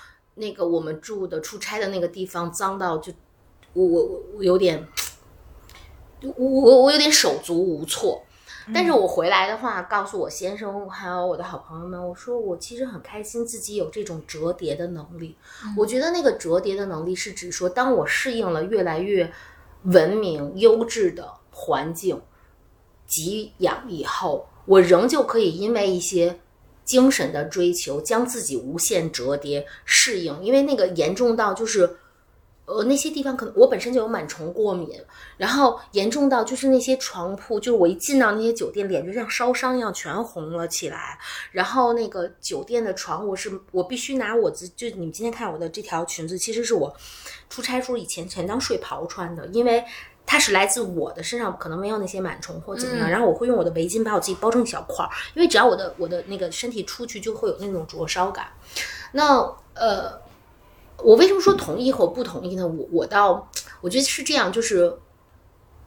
[0.41, 3.12] 那个我们住的出差的那个地方脏到就
[3.74, 4.88] 我我我有点，
[6.22, 8.24] 我我我有点手足无措。
[8.72, 15.36] 但是我回来的话，告诉我先生还有我的好朋友们，我说我其实很开心自己有这种折叠的能力。
[15.76, 19.32] 我觉得那个折叠的能力是指说，当我适应了越来越
[19.84, 22.20] 文明、优质的环境
[23.09, 26.38] 给养以后，我仍旧可以因为一些
[26.91, 30.43] 精神的追求，将自己无限折叠适应。
[30.43, 31.99] 因为那个严重到就是。
[32.66, 34.88] 呃，那些地方可能我本身就有螨虫过敏，
[35.36, 41.18] 然后严重到就是那些床铺，就是我一进到那些酒店，脸就像烧伤一样全红了起来。
[41.51, 46.95] 然后那个酒店的床，我是我必须拿我自就你们今天看我的这条裙子，其实是我
[47.49, 49.84] 出差时候以前全当睡袍穿的，因为
[50.31, 53.11] 它是来自我的身上，可能没有那些螨虫或怎么样。
[53.11, 58.47] 然后我会用我的围巾把我自己包成一小块儿，因为只要我的我的那个身体出去就会有那种灼烧感。
[59.11, 59.39] 那
[59.74, 60.20] 呃。
[61.03, 62.66] 我为什么说同意或不同意呢？
[62.66, 63.51] 我我倒
[63.81, 64.95] 我觉得是这样，就是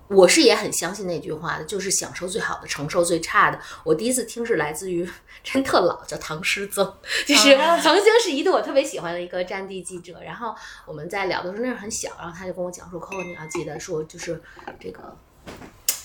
[0.08, 3.60] 我是也很相信那句话的，就是享受最好的，承受最差的。
[3.84, 5.10] 我第一次听是来自于
[5.44, 6.86] 真特老，叫唐诗曾，
[7.26, 10.22] 就是曾经是一度我特别喜欢的一个战地记者。
[10.24, 10.54] 然后
[10.86, 14.42] 我们在聊的时候，那时候很小，然后他就跟我讲说：“Coco，你要记得说，就是
[14.80, 15.18] 这个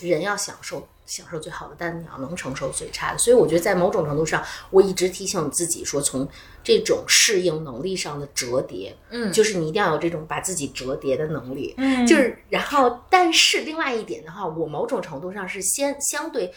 [0.07, 3.17] 人要享受。”享受最好的，但你要能承受最差的。
[3.17, 6.29] 所以我觉得，在某种程度上，我一直提醒自己说，从
[6.63, 16.53] 这种适应能力上的折叠，嗯，就是你一定要有这种把自己折叠的能力，嗯就是然后，但是另外一点的话，我某种程度上是先相对，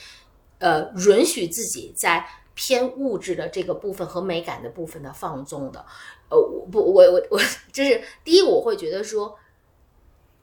[0.59, 2.23] 呃，允许自己在
[2.53, 5.83] 偏物质的这个部分和美感的部分的放纵的。
[6.29, 7.41] 呃，我不，我我我，
[7.73, 9.35] 就是第一，我会觉得说，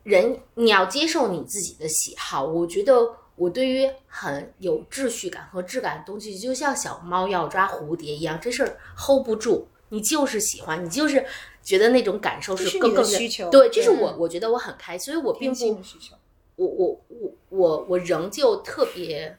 [0.04, 3.16] 人你要接受你自己的喜好，我觉得。
[3.39, 9.66] 我对于很有秩序感和质感的东西，就像小猫要抓蝴蝶一样，这事儿 hold 不住。
[9.88, 11.26] 你就是喜欢，你就是
[11.64, 16.18] 觉得那种感受是更需求对，这是我我觉得我很开心，所以我并不需求。
[16.58, 19.38] 我我我我我仍旧特别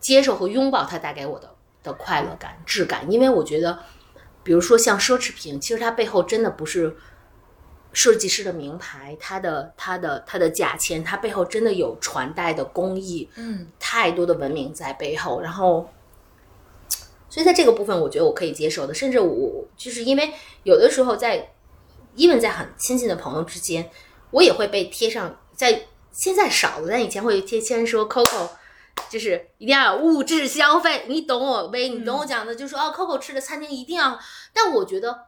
[0.00, 3.78] 接受和拥抱它带给我的的快乐感、质感，因为我觉得，
[4.42, 6.96] 比如说像奢侈品，其实它背后真的不是
[7.94, 15.88] 设计师的名牌，它的它的它的价钱，它背后真的有传代的工艺，嗯，太多的文明在背后，然后。
[17.30, 20.32] 所以在这个部分，我觉得我可以接受的，甚至我就是因为
[20.62, 21.50] 有的时候在
[22.14, 23.90] ，even 在很亲近的朋友之间，
[24.30, 28.50] 我也会被贴上，在现在少了，但以前会贴签说 Coco，
[29.10, 31.88] 就是一定要有物质消费，你懂我呗？
[31.88, 34.16] 你懂我讲的，就是说哦，Coco 吃的餐厅一定要，
[34.52, 35.26] 但我觉得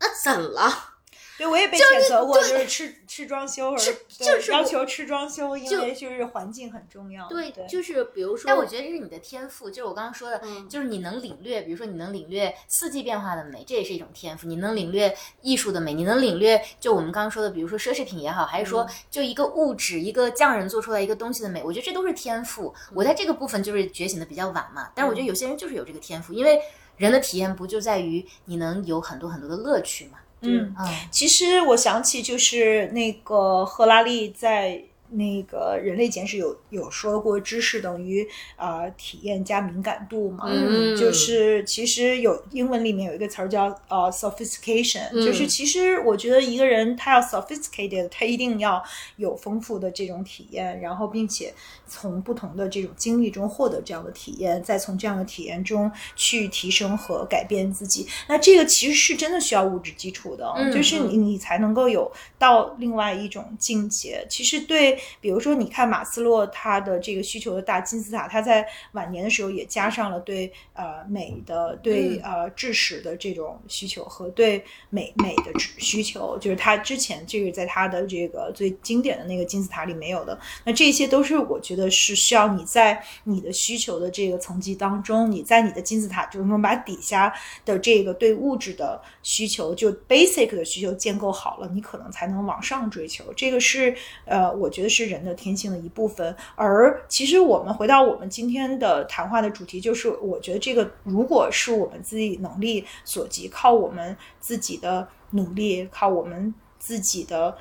[0.00, 0.95] 那怎了？
[1.38, 7.28] 对，我也被谴责过，就是吃吃装修，就是要求吃装修，因就为就是环境很重要。
[7.28, 22.74] 对，对，就是比如说，但我觉得这是你的天赋，就是我刚刚说的，嗯就是你能领略，比如说你能领略四季变化的美，这也是一种天赋；你能领略艺术的美，你能领略就我们刚刚说的，比如说奢侈品也好，还是说就一个物质、一个匠人做出来一个东西的美，我觉得这都是天赋。
[22.94, 26.60] 我在这个部分就是觉醒的比较晚嘛，但是我觉得有些人就是有这个天赋，因为
[26.96, 30.18] 人的体验不就在于你能有很多很多的乐趣嘛？
[30.46, 38.26] 嗯，啊其实我想起就是那个赫拉利在那个《人类简史有》有说过，知识等于
[38.56, 40.46] 呃体验加敏感度嘛。
[40.48, 48.82] 嗯就是其实有英文里面有一个词儿叫呃 sophistication，、嗯就是其实我觉得一个人他要 sophisticated，他一定要
[49.14, 51.54] 有丰富的这种体验，然后并且
[51.86, 58.06] 从不同的这种经历中获得这样的体验，再从这样的体验中去提升和改变自己。
[58.28, 64.26] 那这个其实是真的需要物质基础的，嗯就是你你才能够有到另外一种境界。
[64.28, 80.38] 其实对，比如说你看马斯洛他的这个需求的大金字塔，他在晚年的时候也加上了对呃美的、对呃知识的这种需求和对美美的需求，就是他之前这个在他的这个最经典的那个金字塔里没有的。
[80.64, 87.32] 那这些都是我觉得是需要你在你的需求的这个层级当中，你在你的金字塔中中把底下
[87.64, 93.24] 的这个对物质的需求，就 basic 的需求建构好了，你可能才能往上追求。
[93.34, 96.34] 这个是呃，我觉得是人的天性的一部分。
[96.54, 107.56] 而其实我们回到我们今天的谈话的主题，就是我觉得这个如果是我们自己能力所及，靠我们自己的努力，靠我们自己的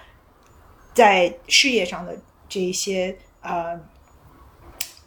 [0.93, 2.15] 在事业上的
[2.47, 3.79] 这一些呃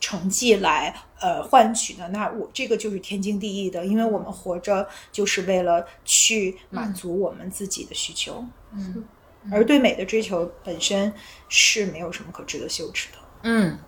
[0.09, 8.43] 成绩来呃换取的，那我这个就是天经地义的，因为我们活着就是为了去满足我们自己的需求，
[8.73, 9.05] 嗯。
[9.53, 11.13] 而对美的追求本身
[11.51, 13.19] 是没有什么可值得羞耻的。
[13.43, 13.79] 嗯。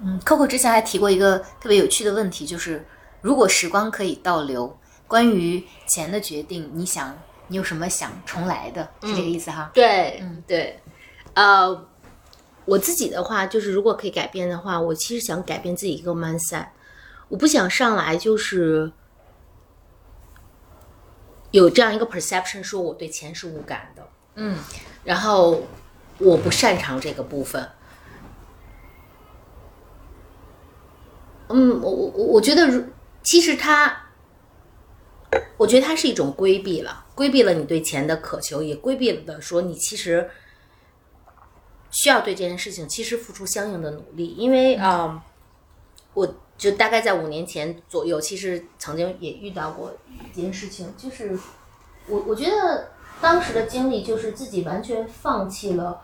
[0.00, 2.86] 嗯，Coco 之前还提过一个特别有趣的问题，就是
[3.20, 7.18] 如果时光可以倒流，关于钱的决定，你想
[7.48, 8.88] 你有什么想重来的？
[9.02, 9.72] 是这个意思哈？
[9.74, 10.40] 对，嗯。
[10.46, 10.78] 对，
[11.34, 11.88] 呃，
[12.68, 16.66] 我自己的话就是，如果可以改变的话，我其实想改变自己一个 mindset，
[17.28, 18.92] 我不想上来就是
[21.50, 24.58] 有这样一个 perception，说我对钱是无感的，嗯。
[25.02, 25.62] 然后
[26.18, 27.66] 我不擅长这个部分。
[31.48, 32.84] 嗯，我我我我觉得如，
[33.22, 34.10] 其实它，
[35.56, 40.28] 我觉得它是一种规避了，规避了你对钱的渴求，也规避了的说你其实
[41.90, 45.22] 需要对这件事情其实付出相应的努力，因为啊、呃
[46.14, 51.38] 我就大概在五年前左右，其实曾经也遇到过一件事情，就是
[52.08, 56.00] 我我觉得当时的经历就是自己完全放弃了，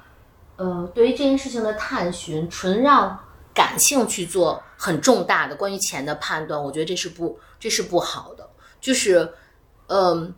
[0.54, 3.18] 呃，对于这件事情的探寻，纯让
[3.52, 8.48] 感性去做很重大的关于钱的判断，我觉得这是不这是不好的。
[8.80, 9.32] 就是，
[9.88, 10.32] 嗯、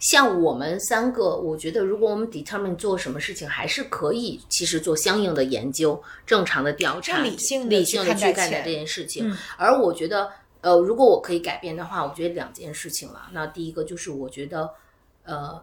[0.00, 9.30] 像我们三个，我觉得如果我们 determine 做什么事情，还是可以其实做相应的研究、正常的调查、理性地理性的去看待钱去看待这件事情。
[9.30, 10.30] 嗯而我觉得，
[10.62, 13.28] 呃，如果我可以改变的话，我觉得两件事情了。
[13.32, 14.70] 那第一个就是我觉得，
[15.24, 15.62] 呃，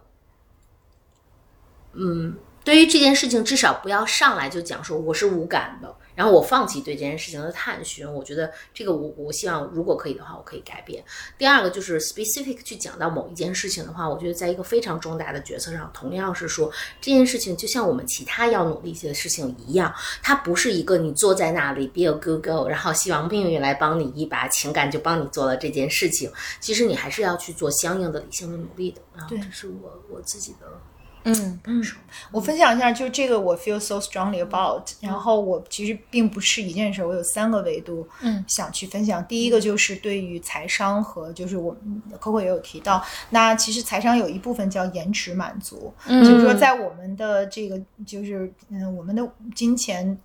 [1.93, 8.11] 嗯，对于这件事情，至少不要上来就讲说我是无感的，然后我放弃对这件事情的探寻。
[8.11, 11.03] 我觉得这个我我希望如果可以的话，我可以改变。
[11.38, 19.93] 第二个就是 specific 去讲到某一件事情的话，我觉得在一个非常重大的决策上，同样是说这件事情就像我们其他要努力的事情一样，
[20.24, 26.32] 它不是一个你坐在那里 be a good girl，然后希望命运来帮你一把，情感就帮你做了这件事情。
[26.59, 29.01] 其实你还是要去做相应的理性的努力的。
[29.15, 30.68] 啊，对这是我我自己的
[31.24, 31.97] 嗯感受。
[32.32, 34.89] 我分享一下，就这个我 feel so strongly about。
[35.01, 39.26] 然后我其实并不是一件事，我有三个维度，嗯，想去分享。
[39.28, 50.18] 第一个就是对于财商和就是我们 Coco 也有提到，那其实财商有一部分叫延迟满足，嗯就是说在我们的这个就是嗯我们的金钱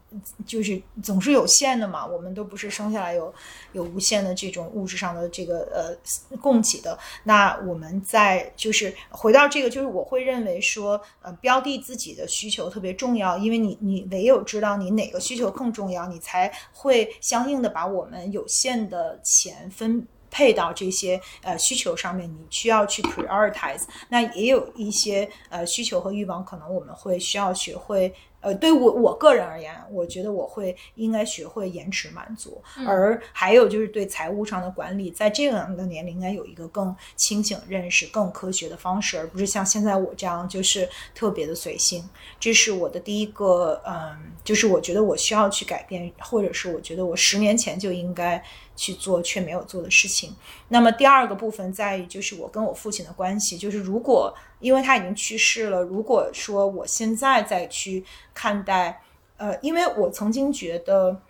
[0.46, 3.32] 就是总是有限的嘛，我们都不是生下来有
[3.72, 6.98] 有无限的这种物质上的这个呃供给的。
[7.24, 20.06] 那我们在就是回到这个，就是我会认为说，说呃，标的自己的需求特别重要，因为你你唯有知道你哪个需求更重要，你才会相应的把我们有限的钱分。
[20.34, 23.82] 配到这些呃需求上面，你需要去 prioritize。
[24.08, 28.10] 那也有一些呃需求和欲望，可能我们会需要学会。
[28.42, 42.04] 呃，对我我个人而言，我觉得我会应该学会延迟满足，而还有就是对财务上的管理，在这样的年龄应该有一个更清醒认识、更科学的方式，而不是像现在我这样就是特别的随性。
[42.40, 48.42] 这是我的第一个，嗯，就是我觉得我需要去改变，或者是我觉得我十年前就应该
[48.82, 50.34] 去做却没有做的事情。
[50.70, 58.04] 那么第二个部分在于就是我跟我父亲的关系，就是如果因为他已经去世了，如果说我现在再去
[58.34, 59.00] 看待，
[59.36, 61.22] 呃，因为我曾经觉得。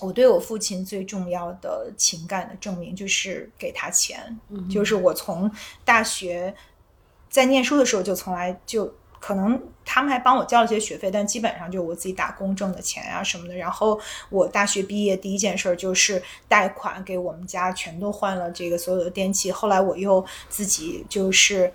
[0.00, 4.36] 我对我父亲最重要的情感的证明就是给他钱，
[4.68, 5.48] 就是我从
[5.84, 6.52] 大学
[7.30, 8.92] 在念书的时候就从来就
[9.22, 13.54] 可能他们还帮我交了些学费，但基本上就是我自己打工挣的钱啊什么的。
[13.54, 13.98] 然后
[14.28, 19.52] 我大学毕业第一件事儿就是贷款给我们家全都换了这个所有的电器。
[19.52, 21.72] 后来我又自己就是。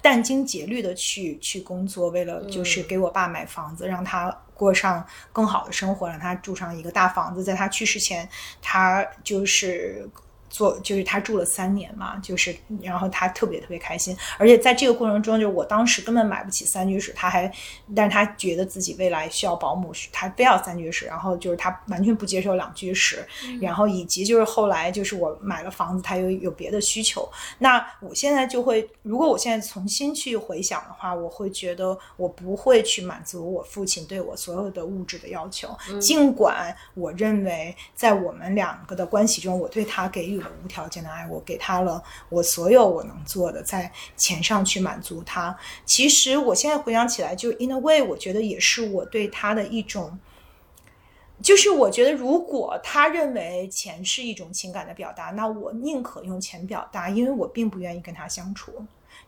[0.00, 7.42] 殚精竭虑的去去工作，为了就是给我爸买房子，让他过上更好的生活，让他住上一个大房子。
[7.42, 8.26] 在他去世前，
[8.62, 10.08] 他就是
[10.50, 17.50] 做，就是他住了三年嘛，就是然后他特别特别开心，而且在这个过程中，就是我当时根本买不起三居室，他还，
[17.94, 23.26] 但是他觉得自己未来需要保姆，他非要三居室，然后就是他完全不接受两居室，
[23.60, 27.28] 然后以及就是后来就是我买了房子，他又有别的需求，
[27.58, 45.56] 那我现在就会，如果我现在重新去回想的话，我会觉得我不会去满足我父亲对我所有的物质的要求，尽管我认为在我们两个的关系中，我对他给予无条件的爱，我给他了我所有我能做的，在钱上去满足他。
[45.84, 50.18] 其实我现在回想起来，就 in a way，我觉得也是我对他的一种。
[51.40, 58.72] 就是我觉得，如果他认为钱是一种情感的表达，那我宁可用钱表达，因为我并不愿意跟他相处。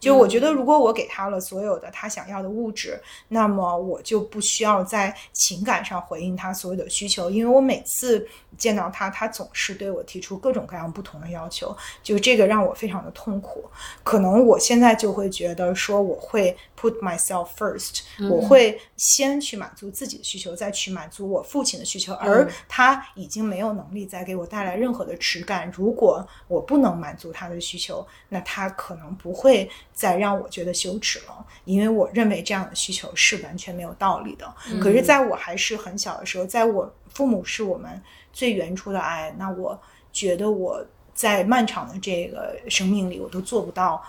[0.01, 2.98] 就我觉得，如果我给他了所有的他想要的物质，
[3.28, 8.26] 那么我就不需要在情感上回应他所有的需求，因为我每次
[8.57, 13.62] 见到他，他总是对我提出各种各样不同的要求，就这个让我非常的痛苦。
[14.03, 25.70] 可能我现在就会觉得说，我会 put myself first，我会先去满足自己的需求，再去满足我父亲的需求，而他已经没有能力再给我带来任何的质感。
[25.76, 29.70] 如果我不能满足他的需求，那他可能不会。
[30.01, 34.51] 再让我觉得羞耻了，因为我认为这样的需求是完全没有道理的。
[34.80, 39.78] 可是，在我还是很小的时候，在我父母是我们最原初的爱，那我
[40.11, 40.82] 觉得我
[41.12, 44.03] 在漫长的这个生命里，我都做不到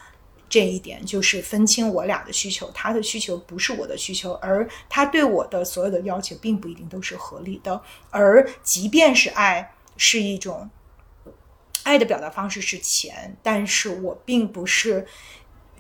[0.47, 2.71] 这一点，就是分清我俩的需求。
[2.73, 7.81] 他的需求不是我的需求，而他对我的所有的要求，并不一定都是合理的。
[8.11, 10.69] 而即便是爱是一种
[11.83, 15.05] 爱的表达方式是钱，但是我并不是。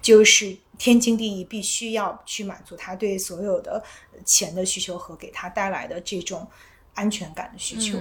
[0.01, 3.83] 就是天经地义，必须要去满足他对所有的
[4.25, 6.47] 钱的需求和给他带来的这种
[6.93, 7.97] 安全感的需求。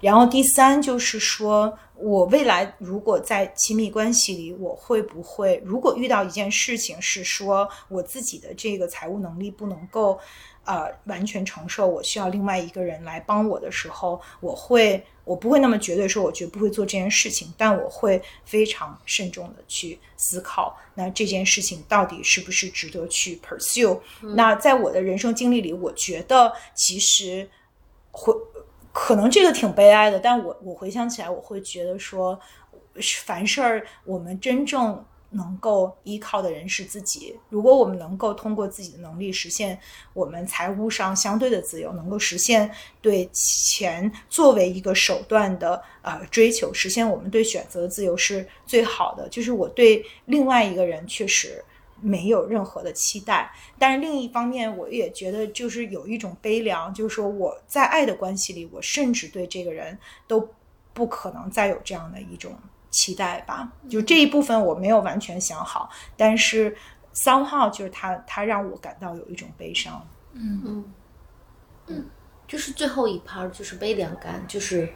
[0.00, 10.18] 然后第三就是说，我未来如果在亲密关系里，我会不会如果遇到一件事情是说我自己的这个财务能力不能够。
[10.64, 24.00] 呃，完全承受我需要另外一个人来帮我的时候，我会，我不会那么绝对说，我绝不会做这件事情，但我会非常慎重的去思考，那这件事情到底是不是值得去 pursue？
[24.34, 27.48] 那在我的人生经历里，我觉得其实
[28.10, 28.32] 会，
[28.92, 32.40] 可能这个挺悲哀的，但我我回想起来，我会觉得说，
[33.24, 35.04] 凡事儿我们真正。
[35.34, 37.36] 能够依靠的人是自己。
[37.48, 39.78] 如果我们能够通过自己的能力实现
[40.12, 42.70] 我们财务上相对的自由，能够实现
[43.02, 49.28] 对钱作为一个手段的呃追求，实现我们对选择的自由是最好的。
[49.28, 51.62] 就是我对另外一个人确实
[52.00, 60.48] 没有任何的期待，但是另一方面，我也觉得就是有一种悲凉，就是说我在爱的关系里，我甚至对这个人都
[60.92, 62.52] 不可能再有这样的一种。
[62.94, 66.76] 期待吧，就这一部分我没有完全想好，但是
[67.12, 70.06] 三号就是他，他让我感到有一种悲伤。
[70.32, 70.84] 嗯嗯
[71.88, 72.06] 嗯，
[72.46, 74.88] 就是最后一 part 就是悲凉感，就是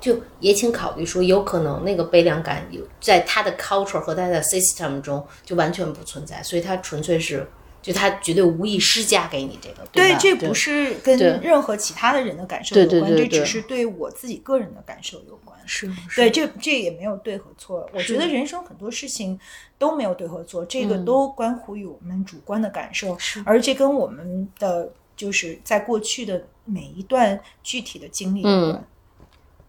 [0.00, 7.48] 就也请考虑说，有可能那个悲凉感有在他的 culture 和他的 system 中就完全不存在，所以他纯粹是。
[7.82, 15.58] 就他绝对无意施加给你这个，对，这不是跟任何其他的人的感受有关，这只是对我自己个人的感受有关。
[15.66, 17.88] 是，对，这这也没有对和错。
[17.92, 19.38] 我觉得人生很多事情
[19.78, 28.84] 都没有对和错，这个都关乎于我们主观的感受，而这跟我们的就是在过去的每一段具体的经历有关。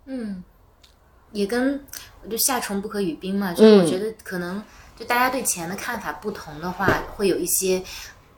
[0.06, 0.44] 嗯，
[1.32, 1.84] 也跟
[2.30, 4.64] 就夏虫不可语冰嘛，就是我觉得可能。
[4.96, 7.84] 就大家对钱的看法不同的话，会有一些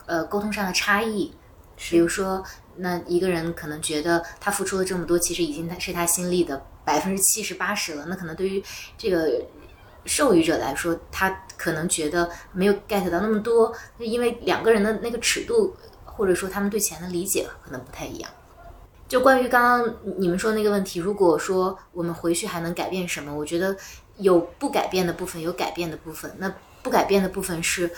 [0.06, 1.34] 呃沟通上的差异。
[1.78, 2.41] 比如说，
[2.78, 8.06] 那一个人可能觉得他付出了这么多，其实已经是他心力的百分之七十八十了。
[8.08, 8.64] 那可能对于
[8.97, 9.43] 这个
[10.06, 15.76] 授予者来说，他可能觉得没有 get 到那么多，因为两个人的那个尺度
[16.06, 18.32] 或者说他们对钱的理解可能不太一样。
[19.10, 23.76] 就关于刚刚你们说那个问题，如果说我们回去还能改变什么，我觉得。
[24.18, 26.34] 有不改变的部分，有改变的部分。
[26.38, 27.91] 那不改变的部分是，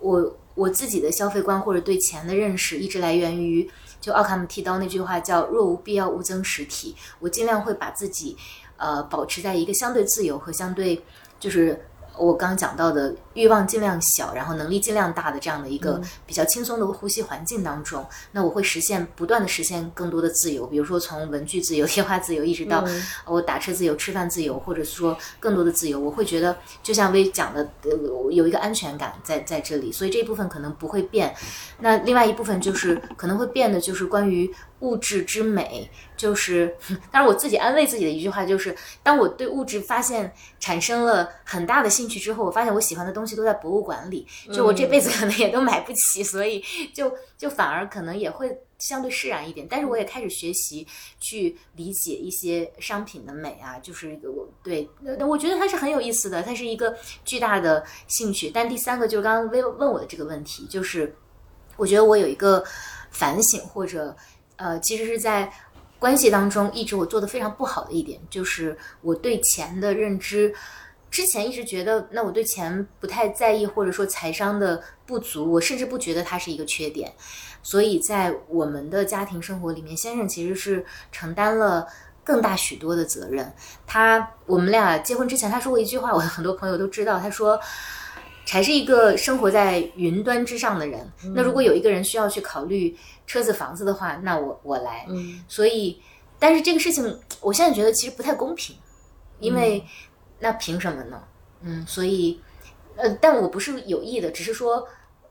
[0.00, 6.96] 我我自己的消费观或者对钱的认识，一直来源于就奥卡姆剃刀那句话叫“若无必要，勿增实体”。
[7.20, 8.36] 我尽量会把自己，
[8.76, 11.02] 呃，保持在一个相对自由和相对
[11.38, 11.86] 就是。
[12.16, 22.84] 我刚讲到的欲望尽量小，然后能力尽量大的这样的一个比较轻松的呼吸环境当中，那我会实现不断的实现更多的自由，比如说从文具自由、贴画自由，一直到
[23.26, 31.34] 我打车自由、吃饭自由，或者说更多的自由，我会觉得就像薇讲的，呃，有一个安全感在在这里，所以这一部分可能不会变。
[31.78, 34.52] 那另外一部分就是可能会变的，就是关于。
[34.82, 36.76] 物质之美，就是，
[37.10, 46.62] 当然我自己安慰自己的一句话就是，当我对物质发现产生了很大的兴趣之后，我发现我喜欢的东西都在博物馆里，就我这辈子可能也都买不起，所以
[46.92, 49.64] 就就反而可能也会相对释然一点。
[49.70, 50.84] 但是我也开始学习
[51.20, 54.90] 去理解一些商品的美啊，就是我对，
[55.20, 58.50] 我觉得它是很有意思的，它是一个巨大的兴趣。
[58.52, 61.14] 但第三个就是刚刚问问我的这个问题，就是
[61.76, 62.64] 我觉得我有一个
[63.12, 64.16] 反省或者。
[64.62, 65.52] 呃，其实是在
[65.98, 70.54] 关系当中，一直我做的非常不好的一点，就是我对钱的认知，
[71.10, 77.12] 之前一直觉得，那我对钱不太在意，或者说财商的不足，我甚至不觉得它是一个缺点。
[77.62, 81.86] 所以在我们的家庭生活里面，先生其实是承担了
[82.24, 83.52] 更大许多的责任。
[83.86, 87.20] 他我们俩结婚之前，他说过一句话，我很多朋友都知道。
[87.20, 87.60] 他说，
[88.44, 91.08] 柴是一个生活在云端之上的人。
[91.36, 92.96] 那如果有一个人需要去考虑
[93.32, 95.06] 车子、房子的话，那我我来。
[95.08, 96.02] 嗯所以，
[96.38, 98.76] 但是这个事情，我现在觉得其实不太公平，
[99.40, 99.82] 因为、
[100.40, 101.24] 那凭什么呢？
[101.62, 102.38] 嗯，所以，
[102.94, 104.86] 呃，但我不是有意的，只是说，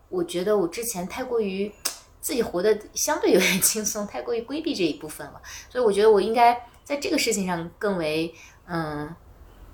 [0.10, 1.72] 我觉得我之前太过于
[2.22, 8.34] 自己活得相对有点轻松， 太过于规避这一部分了，所以我觉得我应该在这个事情上更为，
[8.65, 9.14] 嗯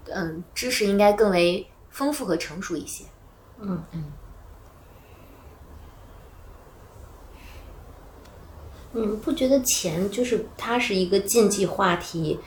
[0.09, 3.05] 嗯，知识应该更为丰富和成熟一些。
[3.61, 4.11] 嗯嗯
[8.91, 12.39] 你们不觉得钱就是它是一个禁忌话题？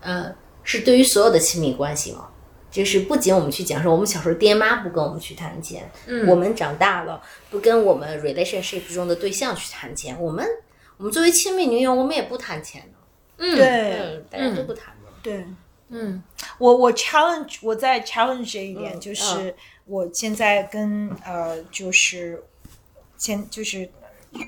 [0.00, 2.28] 呃，是对于所有的亲密关系吗？
[2.70, 10.46] 就是不仅我们去讲说，我们小时候爹妈不跟我们去谈钱，嗯我们长大了不跟我们 relationship 中的对象去谈钱，我们
[10.96, 12.98] 我们作为亲密女友，我们也不谈钱的，
[13.36, 13.66] 嗯，对
[13.98, 15.10] 嗯，大家都不谈的。
[15.22, 15.46] 对，
[15.90, 16.22] 嗯
[16.56, 19.54] 我我 challenge 我再 challenge 这一点，嗯就是
[19.84, 22.42] 我现在跟呃，就是
[23.18, 23.86] 现就是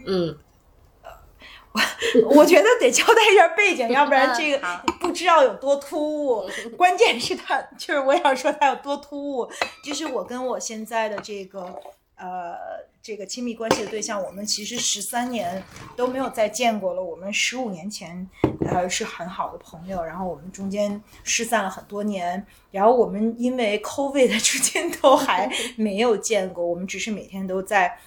[0.06, 0.34] 嗯，
[1.74, 6.48] 我 我觉得得交代一下背景，要不然嗯这个不知道有多突兀。
[6.76, 9.50] 关键是他，就是我想说他有多突兀，
[9.82, 11.74] 就是我跟我现在的这个
[12.16, 12.54] 呃
[13.02, 15.60] 这个亲密关系的对象，我们其实十三年
[15.96, 17.02] 都没有再见过了。
[17.02, 18.28] 我们十五年前
[18.70, 27.98] 呃是很好的朋友，然后我们中间失散了很多年，然后我们因为 COVID 的 至今都还没有见过，我们只是每天都在。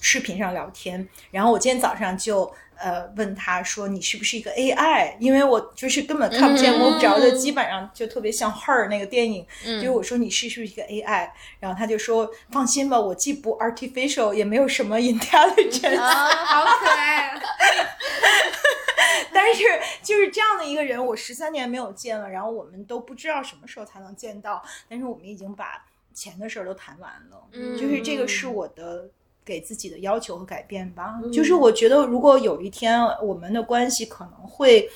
[0.00, 5.16] 视频上聊天，然后我今天早上就呃问他说你是不是一个 AI？
[5.18, 11.30] 因为我就是根本看不见摸不着的，嗯基本上就特别像 Her 那个电影，嗯就是我说你是是不是一个 AI？
[11.58, 17.40] 然后他就说放心吧，我既不 artificial，也没有什么 intelligence，、啊，好可爱啊！
[19.32, 19.62] 但是
[20.02, 29.08] 就是这样的一个人，我十三年没有见了，然后我们都不知道什么时候才能见到，但是我们已经把钱的事儿都谈完了，嗯就是这个是我的。
[29.46, 34.90] 给自己的要求和改变吧，嗯就是我觉得如果有一天我们的关系可能会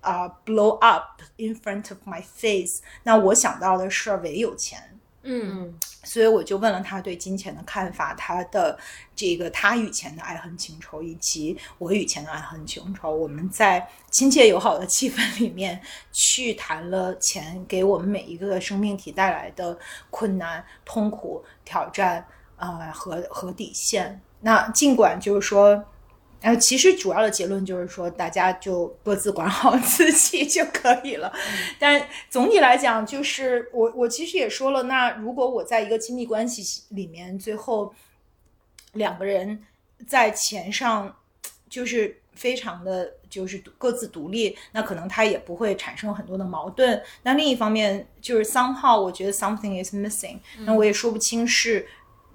[0.00, 5.78] 啊、blow up in front of my face，那我想到的是唯有钱，嗯。
[6.06, 8.78] 所以我就问了他对金钱的看法，他的
[9.16, 13.10] 这个他与钱的爱恨情仇，以及我与钱的爱恨情仇。
[13.10, 15.80] 我们在亲切友好的气氛里面
[16.12, 19.78] 去谈了钱给我们每一个生命体带来的
[20.10, 22.22] 困难、痛苦、挑战，
[22.78, 24.20] 呃和和底线。
[24.40, 25.84] 那尽管就是说。
[26.40, 31.32] 呃，其实主要的结论就是说，大家就各自管好自己就可以了。
[31.78, 37.94] 但总体来讲，就是我我其实也说了，那如果我在一个亲密关系里面，最后
[38.92, 39.58] 两个人
[40.06, 41.16] 在钱上
[41.70, 47.02] 就是非常的就是各自独立，那可能他也不会产生很多的矛盾。
[47.22, 51.88] 那另一方面，就是 somehow 我觉得 something is missing，那我也说不清是。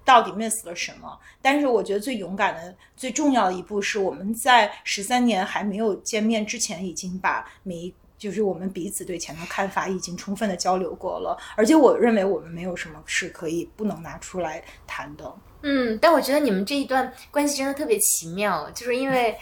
[0.10, 1.20] 到底 miss 了什么？
[1.40, 15.32] 但是我觉得最勇敢的、最重要的一步是我们在十三年还没有见面之前，已经把每一就是我们彼此对钱的看法已经充分的交流过了，而且我认为我们没有什么是可以不能拿出来谈的。
[15.62, 19.38] 嗯，但我觉得你们这一段关系真的特别奇妙，就是因为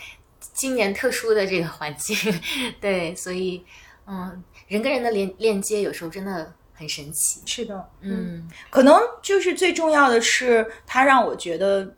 [0.54, 2.18] 今年特殊的这个环境，
[2.82, 3.64] 对，所以
[4.06, 7.42] 嗯，人跟人的连链接有时候真的很神奇。
[7.46, 11.96] 是的，嗯可能就是最重要的是，它让我觉得，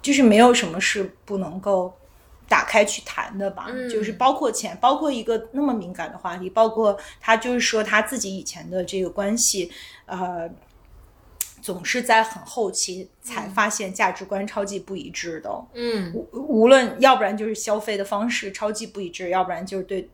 [0.00, 1.92] 就是没有什么是不能够
[2.48, 3.66] 打开去谈的吧。
[3.70, 9.72] 嗯就是包括钱，包括一个那么敏感的话题，包括他就是说他自己以前的这个关系，
[10.06, 10.48] 呃。
[11.62, 20.10] 总是在很后期才发现价值观超级不一致的，嗯无无论要不然就是消费的方式超级不一致，要不然就是对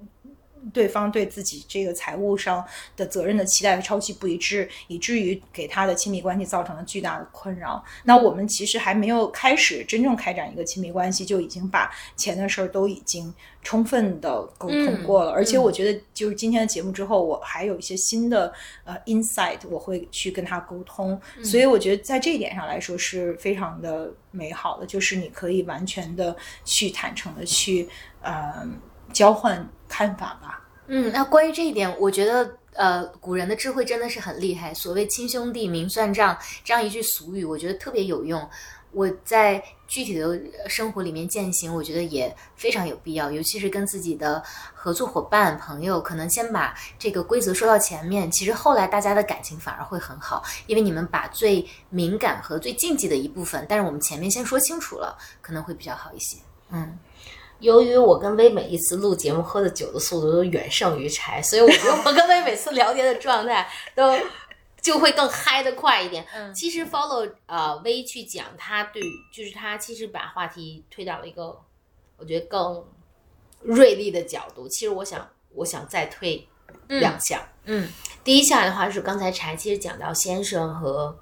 [0.73, 2.65] 对方对自己这个财务上
[2.97, 7.83] 的责任的期待超级不一致，以至于给他的亲密关系造成了巨大的困扰。
[8.05, 13.33] 那我们其实还没有开始真正开展一个亲密关系，就已经把钱的事儿都已经
[13.63, 15.31] 充分的沟通过了。
[15.31, 18.53] 而且我觉得，就是今天的节目之后，我还有一些新的
[18.85, 21.21] 呃 insight，我会去跟他沟通。
[21.43, 27.89] 所以我觉得在这一点上来说是非常的美好的，就是你可以完全的去坦诚的去
[28.23, 28.67] 呃
[29.13, 30.61] 交换看法吧。
[30.87, 34.75] 嗯，那关于这一点，我觉得呃，古人的智慧真的是很厉害。
[34.75, 38.49] 所谓“亲兄弟明算账”这样一句俗语，我觉得特别有用。
[38.93, 40.37] 我在具体的
[40.69, 44.43] 生活里面践行，我觉得也非常有必要，尤其是跟自己的
[44.75, 56.39] 合作伙伴、朋友，可能先把这个规则说到前面，其实后来大家的感情反而会很好，因为你们把最敏感和最禁忌的一部分，但是我们前面先说清楚了，可能会比较好一些。
[56.73, 56.99] 嗯
[57.61, 64.19] 由于我跟薇每一次录节目喝的酒的速度都远胜于柴，所以我觉得我跟薇每次聊天的状态都
[64.81, 66.27] 就会更嗨的快一点。
[66.35, 71.57] 嗯其实 follow 呃薇去讲他对，就是他其实把话题推到了一个
[72.17, 72.85] 我觉得更
[73.61, 74.67] 锐利的角度。
[74.67, 76.49] 其实我想我想再推
[76.89, 77.41] 两项。
[77.65, 77.89] 嗯
[78.25, 81.19] 第一项的话是刚才柴其实讲到先生和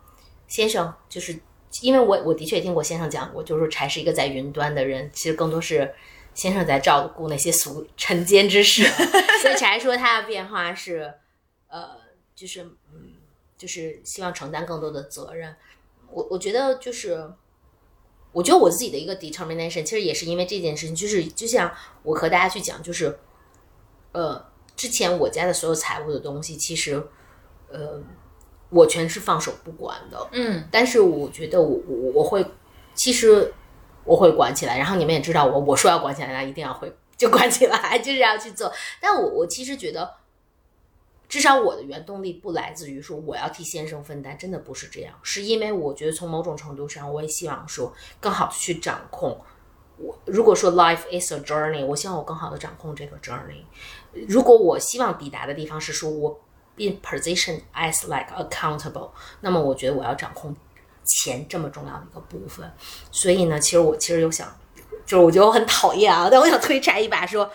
[0.46, 1.38] 先生，就是
[1.82, 5.92] 因为我我的确也听过先生讲过，就是说柴是一个在云端的人，其实更多是
[6.38, 8.84] 先生在照顾那些俗尘间之事，
[9.42, 11.12] 所以柴说他的变化是
[11.66, 11.96] 呃，
[12.34, 12.62] 就是
[12.92, 13.14] 嗯，
[13.56, 15.56] 就是希望承担更多的责任。
[16.10, 17.34] 我我觉得就是。
[18.30, 23.18] 我觉得我自己的一个 determination，其实也是因为这件事情，就是就像我和大家去讲，就是，
[24.12, 24.46] 呃，
[24.76, 27.02] 之前我家的所有财务的东西，其实，
[27.70, 28.00] 呃，
[28.68, 30.28] 我全是放手不管的。
[30.32, 32.44] 嗯但是我觉得我我我会，
[32.94, 33.52] 其实
[34.08, 34.78] 我会管起来。
[34.78, 38.72] 然后你们也知道我，我说要管起来，那一定要会就管起来， 就是要去做。
[39.00, 40.10] 但我我其实觉得，
[41.28, 49.38] 至少我的原动力不来自于说我要替先生分担，真的不是这样，是因为我觉得从某种程度上，我也希望说更好的去掌控。
[49.98, 53.64] 我如果说 life is a journey，我希望我更好的掌控这个 journey。
[54.28, 56.30] 如果我希望抵达的地方是说我
[56.76, 59.10] be positioned as like accountable，
[59.40, 60.54] 那么我觉得我要掌控
[61.08, 62.70] 钱这么重要的一个部分。
[63.10, 64.46] 所以呢，其实我其实有想，
[65.06, 67.50] 就是我觉得我很讨厌啊， 但我想推柴一把说，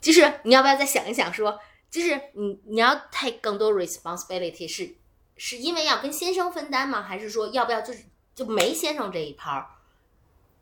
[0.00, 1.58] 就是你要不要再想一想说，
[1.90, 4.94] 就是你你要 take 更多 responsibility 是
[5.36, 7.02] 是因为要跟先生分担吗？
[7.02, 8.04] 还是说要不要就是
[8.34, 9.66] 就没先生这一趴儿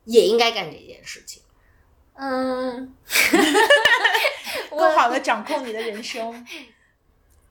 [0.05, 1.43] 也应该干这件事情？
[2.15, 2.95] 嗯，
[4.71, 6.47] 更好的掌控你的人生。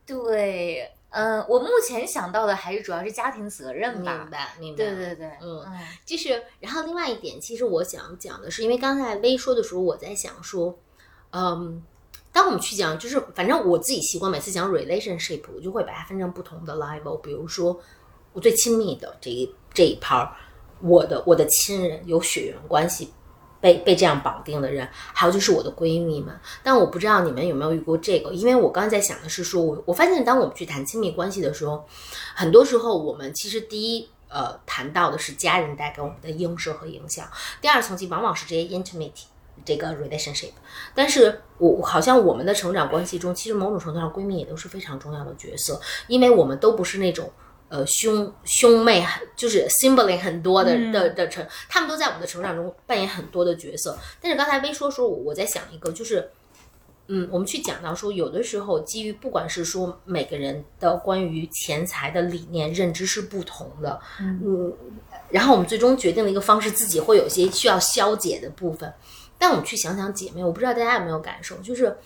[0.05, 4.29] 对，嗯，我目前想到的还是主要是家庭责任吧明。
[4.31, 4.77] 白，明白。
[4.77, 10.75] 对对对，嗯嗯就是，然后另外一点，其实我想讲的是，因为刚才微说的时候，我在想说，
[11.31, 11.83] 嗯，
[12.31, 17.79] 当我们去讲，就是反正我自己习惯每次讲 relationship，我就会把它分成不同的 level，比如说
[18.33, 20.27] 我最亲密的这一这一 part，
[20.81, 23.13] 我的我的亲人有血缘关系。
[23.63, 31.85] 被被这样绑定的人，还有就是我的闺蜜们，但我不知道你们有没有遇过这个，因为我刚才在想的是说，我我发现当我们去谈亲密关系的时候，
[32.35, 37.25] 很多时候我们其实第一呃谈到的是家人带给我们的映射和影响，
[37.61, 39.13] 第二层级往往是这些 intimate
[39.63, 40.51] 这个 relationship，
[40.93, 47.31] 但是我好像我们的成长关系中，其实某种程度上闺蜜也都是非常重要的角色，因为我们都不是那种。
[47.73, 53.97] 呃，兄兄妹很就是 sibling 很多的嗯的的成，他们都在我们的成长中扮演很多的角色。
[54.21, 56.29] 但是刚才微说说，我我在想一个，就是
[57.07, 64.71] 嗯，我们去讲到说，有的时候基于不管是说每个人的关于钱财的理念认知是不同的，嗯，
[65.31, 68.93] 然后我们最终决定的一个方式，自己会有些需要消解的部分。
[69.39, 71.97] 但我们去想想姐妹，我不知道大家有没有感受，就是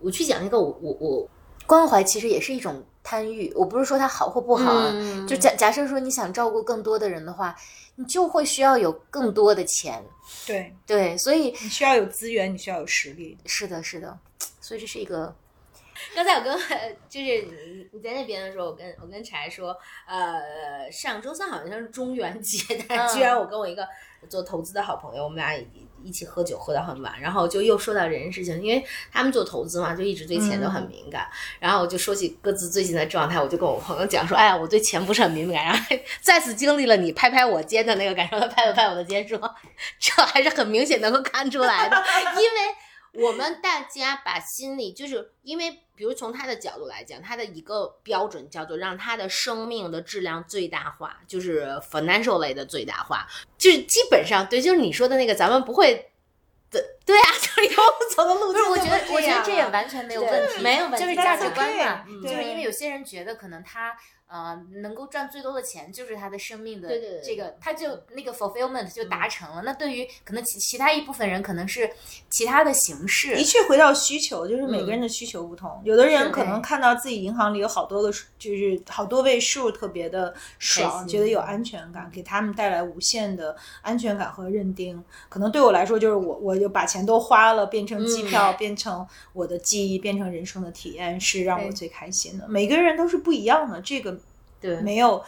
[0.00, 1.28] 我去讲一个我我我
[1.64, 3.52] 关怀其实也是一种贪欲。
[3.54, 7.54] 我不是说它好或不好啊，嗯就假假设说你想照顾更多的人的话，
[7.94, 10.04] 你就会需要有更多的钱。
[10.44, 13.38] 对对，所以你需要有资源，你需要有实力。
[13.46, 14.18] 是的，是的，
[14.60, 15.32] 所以这是一个
[16.14, 16.58] 刚才我跟
[17.08, 19.74] 就是你你在那边的时候，我跟我跟柴说，
[20.06, 23.86] 呃，上周三好像是中元节，但是居然我跟我一个
[24.28, 25.54] 做投资的好朋友，我们俩
[26.06, 31.26] 一一起喝酒喝到很晚，然后就又说到人事情，因为他们做投资嘛，就一直对钱都很敏感。
[31.58, 39.38] 然后我就说起各自最近的状态，我就跟我朋友讲说，哎呀，我对钱不是很敏感，然后再次经历了你拍拍我肩的那个感受，他拍了拍我的肩说，
[39.98, 41.96] 这还是很明显能够看出来的，
[42.36, 42.85] 因为。
[43.18, 53.26] 我们大家把心里，就是因为，比如从他的角度来讲，他的一个标准叫做让他的生命的质量最大化，就是 financial 类的最大化，
[53.56, 56.10] 就是基本上对，就是你说的那个，咱们不会
[56.70, 57.80] 的，对啊， 就是有
[58.14, 58.62] 走的路径。
[58.64, 63.96] 不是，我觉得，我觉得这也完完全没有问题，没有问题就是价值观嘛，嗯就是因为有些人觉得可能他
[64.28, 66.88] 呃能够赚最多的钱，就是他的生命的
[67.24, 69.62] 这个，他就那个 fulfillment 就达成了。
[69.62, 71.88] 那对于可能其其他一部分人，可能是
[72.28, 75.80] 其他的形式的，确，回到需求，就是每个人的需求不同。
[75.84, 85.02] 有的人可能看到自己银行里有好多个数，就是好多位数，特别的开爽，觉得有安全感，给他们带来无限的安全感和认定。
[85.28, 92.48] 可能对我来说，就是我我就把钱都花了，变成机票，变成我的记忆，变成人生的体验，是让我最开心的。
[92.48, 94.18] 每个人都是不一样的，这个
[94.60, 95.22] 对没有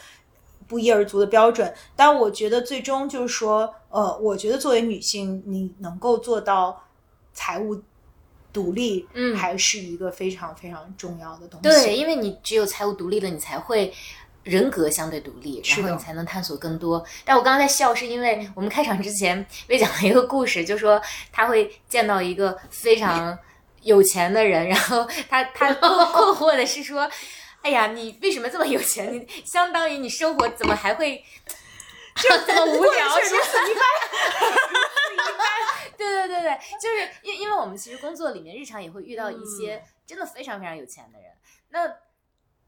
[0.66, 1.74] 不一而足的标准。
[1.96, 6.84] 但我觉得最终就是说，呃，我觉得作为女性，你能够做到
[7.32, 7.82] 财务
[8.52, 11.68] 独立，嗯还是一个非常非常重要的东西。
[11.68, 13.92] 对，因为你只有财务独立了，你才会
[14.48, 17.04] 人格相对独立，然后你才能探索更多。
[17.24, 21.00] 但我刚刚在笑，是因为我们开场之前魏讲了一个故事，就说
[21.32, 23.38] 他会见到一个非常
[23.82, 27.10] 有钱的人，然后他他 困困惑的是说。
[27.60, 29.12] 哎呀，你为什么这么有钱？
[29.12, 31.22] 你相当于你生活怎么还会
[32.14, 33.18] 就这么无聊？
[33.20, 33.40] 是吧？
[35.98, 41.32] 对对对对，就是因因为我们其实工作里面日常也会遇到一些真的非常非常有钱的人，
[41.70, 41.80] 那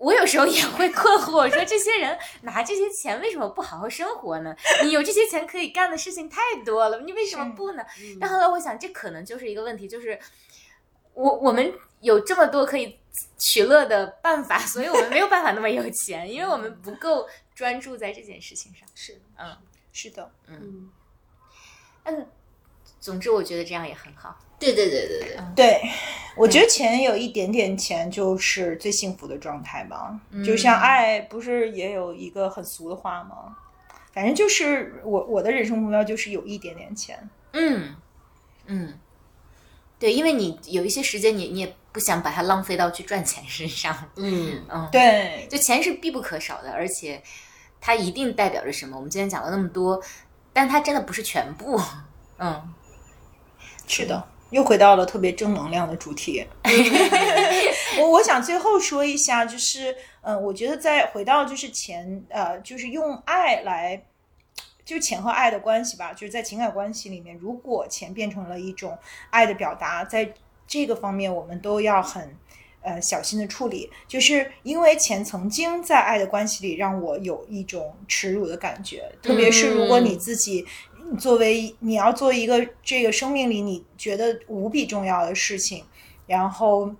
[0.01, 4.56] 我有时候也会困惑，我说这些人拿这些钱为什么不好好生活呢？
[4.82, 7.85] 你有这些钱可以干的事情太多了，你为什么不呢？
[8.18, 10.18] 但后来我想，这可能就是一个问题，就是
[11.12, 11.70] 我我们
[12.01, 12.98] 有这么多可以
[13.39, 18.89] 取乐的办法，所以我们没有办法那么有钱，因为我们不够专注在这件事情上。
[18.94, 19.55] 是，嗯
[19.93, 20.90] 是的，嗯，
[22.05, 22.27] 嗯，
[23.01, 24.39] 总之我觉得这样也很好。
[24.59, 25.90] 对对对对对，对，
[26.36, 30.20] 我觉得钱有一点点钱就是最幸福的状态吧。
[30.44, 33.56] 就像爱，不是也有一个很俗的话吗？
[34.12, 37.31] 反正就是我我的人生目标就是有一点点钱。
[37.52, 37.97] 嗯
[38.66, 38.98] 嗯，
[39.98, 43.97] 对，因为你有一些时间你，你也不想把它浪费到去赚钱身上。
[44.16, 47.22] 嗯，嗯，对，就钱是必不可少的，而且
[47.81, 48.94] 它一定代表着什么。
[48.97, 50.02] 我们今天讲了那么多，
[50.52, 51.81] 但它真的不是全部。
[52.39, 52.74] 嗯，
[53.91, 56.47] 是的，又回到了特别正能量的主题。
[57.99, 59.91] 我我想最后说一下，就是
[60.21, 64.01] 嗯、呃我觉得在回到就是钱，呃，就是用爱来，
[64.85, 68.97] 就是钱和爱的关系吧，就是在情感关系里面，如果钱变成了一种
[69.31, 70.33] 爱的表达，在
[70.69, 72.37] 这个方面我们都要很。
[72.83, 80.65] 呃，小心的处理，就是因为钱曾经在爱的关系里让我有一种耻辱的感觉，特别是如果你自己
[81.18, 85.85] 作为你要做一个这个生命里你觉得无比重要的事情，
[86.27, 86.90] 然后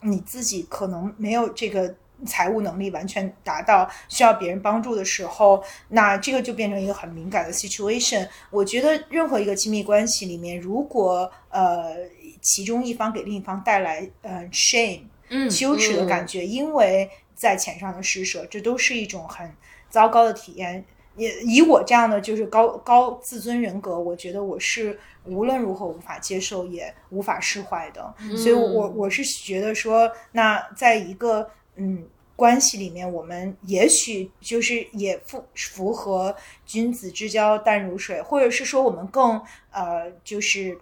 [0.00, 1.94] 你自己可能没有这个
[2.26, 8.26] 财务能力完全达到需要别人帮助的时候，那这个就变成一个很敏感的 situation。
[8.50, 11.94] 我觉得任何一个亲密关系里面，如果呃
[12.40, 19.52] 其中一方给另一方带来呃 shame 嗯羞耻的感觉，因为在钱上的施舍，这都是一种很
[19.88, 20.84] 糟糕的体验。
[21.18, 28.14] 也以我这样的就是高高自尊人格，我觉得我是无论如何无法接受，也无法释怀的。
[28.36, 36.34] 所以我我是觉得说，那在一个嗯关系里面，我们也许就是也符符合
[36.64, 39.42] 君子之交淡如水，或者是说我们更
[39.72, 40.78] 呃就是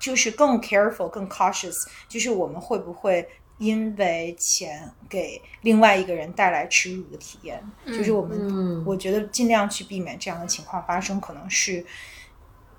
[0.00, 1.76] 就是更 careful、更 cautious，
[2.08, 3.28] 就是我们会不会
[3.64, 7.62] 因为钱给另外一个人带来耻辱的体验？
[7.86, 11.84] 就是我们，嗯我觉得尽量去避免这样的情况发生，可能是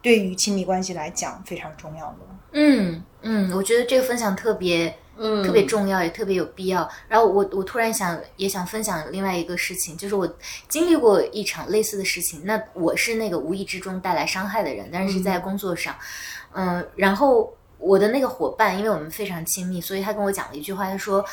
[0.02, 2.18] 对于亲密关系来讲非常重要的。
[2.52, 6.88] 嗯嗯，我觉得这个分享特别嗯，特别重要，也特别有必要。
[7.08, 10.32] 然后我我突然想也想分享另外一个事情，就是我
[10.70, 12.46] 经历过一场类似的事情。
[12.46, 15.96] 那我是那个无意之中带来伤害的人，但是是在工作上，
[16.54, 17.54] 嗯、然后
[17.86, 21.24] 我的那个伙伴，因为我们非常亲密，所以他跟我讲了一句话，他说：“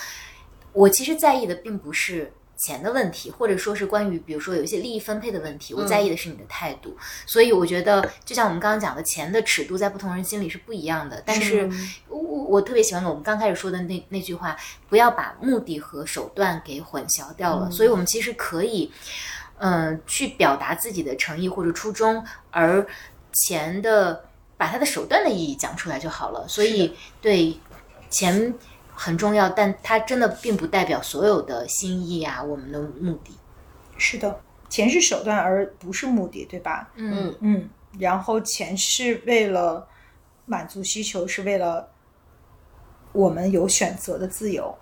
[0.73, 6.97] 我其实在意的并不是。”钱的问题，或者说是关于比如说有一些利益分配的问题，我在意的是你的态度。
[7.27, 11.21] 所以我觉得，就像我们刚刚讲的，钱的尺度在不同人心里是不一样的。
[11.27, 11.69] 但是
[12.09, 14.57] 我我我特别喜欢我们刚开始说的那那句话，
[14.89, 17.69] 不要把目的和手段给混淆掉了。
[17.69, 18.93] 所以我们其实可以，
[19.59, 22.87] 嗯、去表达自己的诚意或者初衷，而
[23.33, 24.25] 钱的
[24.63, 26.47] 把它的手段的意义讲出来就好了。
[26.47, 27.59] 所以对
[28.09, 28.55] 钱
[28.95, 33.37] 很重要，但它真的并不代表所有的心意啊，我们的目的。
[33.99, 36.93] 是的，钱是手段而不是目的，对吧？
[36.95, 37.69] 嗯嗯，
[37.99, 39.85] 然后钱是为了
[40.47, 41.89] 满足需求，是为了
[43.11, 44.73] 我们有选择的自由。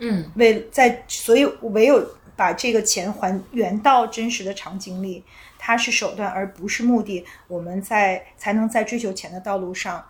[0.00, 2.06] 嗯为在，所以唯有
[2.36, 5.24] 把这个钱还原到真实的场景里，
[5.70, 10.04] 它是手段而不是目的，我们在才能在追求钱的道路上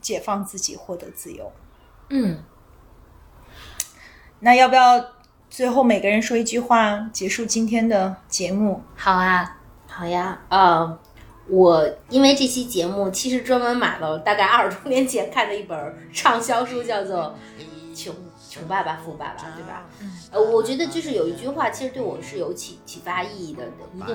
[0.00, 1.50] 解放自己，获得自由。
[2.08, 2.38] 嗯，
[4.38, 5.04] 那要不要
[5.50, 8.80] 最后每个人说一句话，结束今天的节目？
[8.94, 9.58] 好啊，
[9.88, 10.96] 好呀，呃，
[11.48, 17.34] 我因为这期节目其实专门买了大概二十多年前看的一本畅销书，叫做
[18.00, 18.14] 《穷
[18.52, 19.84] 穷爸爸富爸爸》，对吧？
[20.30, 23.64] 呃，我觉得就是有一句话，其实对我是有启启发意义的，
[23.94, 24.06] 一定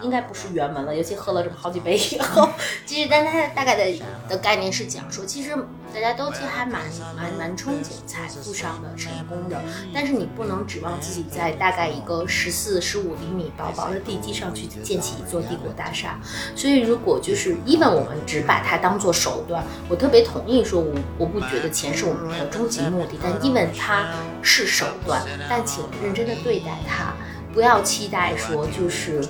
[0.00, 2.48] 不应该不是原文了，尤其喝了这么好几杯以后，
[2.84, 5.56] 其 实但它大概的的概念是讲说，其实
[5.94, 6.82] 大家都其实还蛮
[7.14, 9.62] 蛮蛮憧憬财富上的成功的，
[9.94, 16.18] 但是你不能指望自己在大概一个十四十五厘米薄薄的地基上去建起一座帝国大厦。
[16.56, 24.06] 所以如果就是 even 我们只把它当做手段，我特别同意说我我不觉得钱是我们的终极目的，但 even 它它
[24.40, 27.12] 是手段，但请认真的对待它。
[27.52, 29.22] 不要期待说就是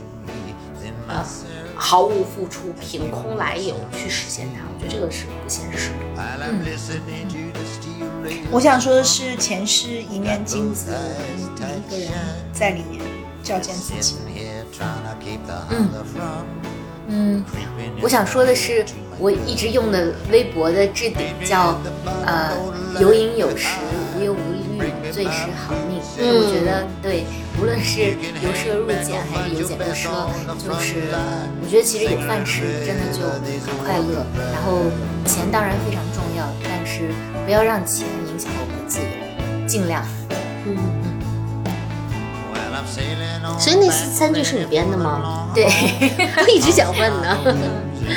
[1.09, 1.25] 呃
[1.75, 5.97] 毫无付出、凭空来有去实现它，我觉得这个是不现实的。
[8.53, 10.99] 我想说的是，前世一面镜子，我
[11.59, 12.13] 们每一个人
[12.53, 13.03] 在里面
[13.43, 14.19] 照见自己。
[15.71, 15.91] 嗯
[17.07, 17.45] 嗯，
[18.01, 18.87] 我想说的是，
[19.19, 21.79] 我一直用的微博的置顶叫
[22.25, 22.57] 呃
[22.99, 23.77] 有饮有食，
[24.17, 24.37] 无忧无
[24.81, 26.01] 虑，最是好命。
[26.19, 27.25] 嗯我觉得对，
[27.61, 31.11] 无论是由奢入俭还是由俭入奢，就是
[31.63, 33.27] 我觉得其实有饭吃真的就
[33.61, 34.25] 很快乐。
[34.53, 34.91] 然后
[35.27, 37.11] 钱当然非常重要，但是
[37.45, 40.05] 不要让钱影响我们的自由，尽量。
[40.67, 40.77] 嗯，
[43.59, 45.51] 所以那四餐句是你编的吗？
[45.55, 45.65] 对，
[46.39, 47.39] 我一直想问呢。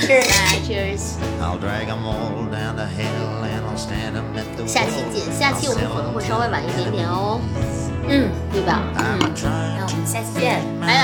[0.07, 1.17] Cheers, cheers。
[1.41, 7.41] I'll drag 'em all down the hill and I'll stand 'em at the 下期见，下期我们可能会稍微晚一点点哦，
[8.09, 8.81] 嗯，对吧？
[8.97, 11.01] I'm 嗯， trying 那我们下期见，拜拜。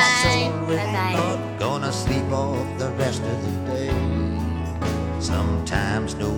[0.76, 1.14] 拜拜。
[1.58, 3.90] Gonna sleep off the rest of the day.
[5.20, 6.30] Sometimes no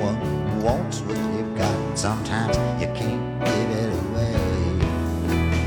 [0.00, 0.18] one
[0.62, 1.72] wants what you've got.
[1.94, 4.36] Sometimes you can't give it away.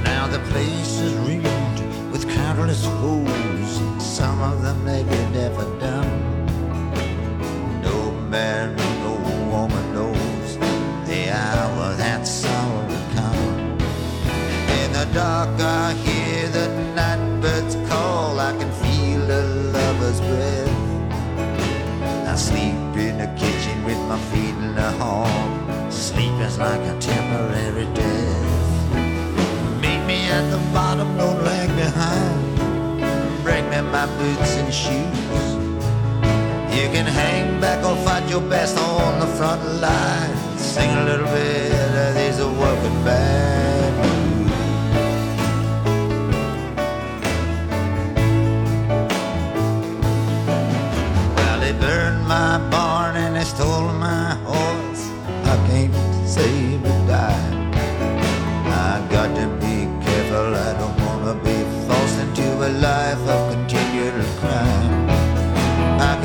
[0.04, 1.82] Now the place is ringed
[2.12, 3.82] with countless foes.
[4.00, 6.15] Some of them they've never done.
[8.37, 9.15] Man, no
[9.51, 10.59] woman knows
[11.09, 13.79] the hour that sorrow will come.
[14.79, 18.39] In the dark, I hear the night birds call.
[18.39, 19.43] I can feel a
[19.73, 20.77] lover's breath.
[22.29, 25.91] I sleep in the kitchen with my feet in the hall.
[25.91, 28.93] Sleep is like a temporary death.
[29.81, 32.39] Meet me at the bottom, don't lag behind.
[33.43, 35.46] Bring me my boots and shoes.
[36.77, 40.59] You can hang back or fight your best on the front line.
[40.59, 43.66] Sing a little bit of these working band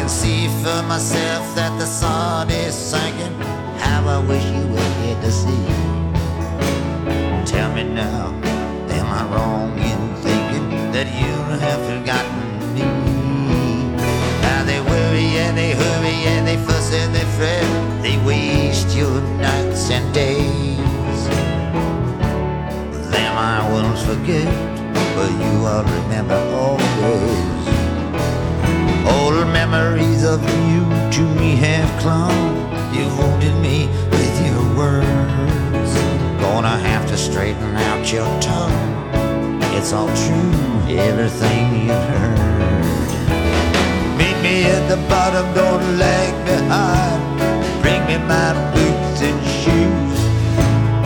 [0.02, 3.36] can see for myself that the sun is sinking.
[3.78, 5.66] How I wish you were here to see.
[7.46, 8.34] Tell me now,
[8.98, 12.42] am I wrong in thinking that you have forgotten
[12.74, 12.88] me?
[14.42, 17.68] Now they worry and they hurry and they fuss and they fret.
[18.02, 21.22] They waste your nights and days.
[23.14, 24.50] Them I will forget,
[25.16, 26.51] but you I'll remember
[38.12, 38.74] your tongue.
[39.78, 40.52] It's all true,
[40.90, 42.40] everything you've heard.
[44.18, 47.22] Meet me at the bottom, don't lag behind.
[47.82, 50.20] Bring me my boots and shoes.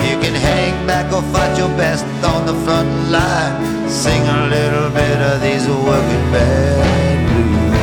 [0.09, 3.87] You can hang back or fight your best on the front line.
[3.87, 7.75] Sing a little bit of these working band blues.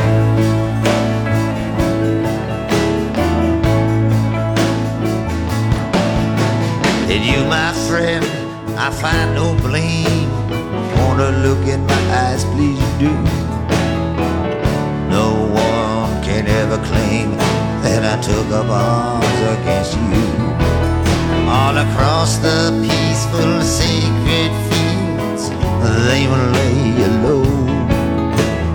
[7.09, 8.32] In you, my friend,
[8.85, 10.29] I find no blame.
[10.97, 13.13] Wanna look in my eyes, please do.
[15.07, 17.31] No one can ever claim
[17.83, 20.27] that I took up arms against you.
[21.47, 25.43] All across the peaceful, sacred fields,
[26.03, 27.47] they will lay you low.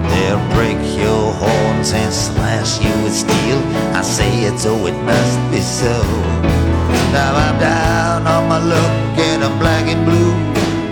[0.09, 3.61] They'll break your horns and slash you with steel.
[3.93, 6.78] I say it so it must be so.
[7.13, 10.33] Now I'm down on my luck and I'm black and blue.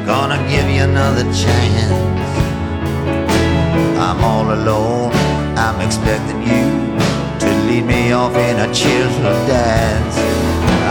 [0.06, 1.92] Gonna give you another chance.
[3.98, 5.12] I'm all alone.
[5.56, 6.66] I'm expecting you
[7.40, 10.16] to lead me off in a cheerful dance.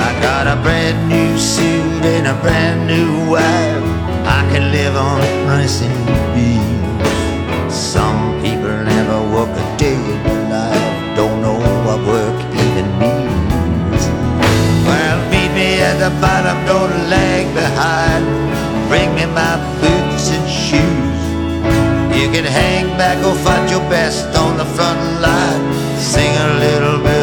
[0.05, 3.83] I got a brand new suit and a brand new wife.
[4.37, 6.74] I can live on rice and
[16.05, 18.23] the fight I'm gonna lag behind.
[18.89, 21.21] Bring me my boots and shoes.
[22.17, 25.63] You can hang back or fight your best on the front line.
[25.97, 27.14] Sing a little bit.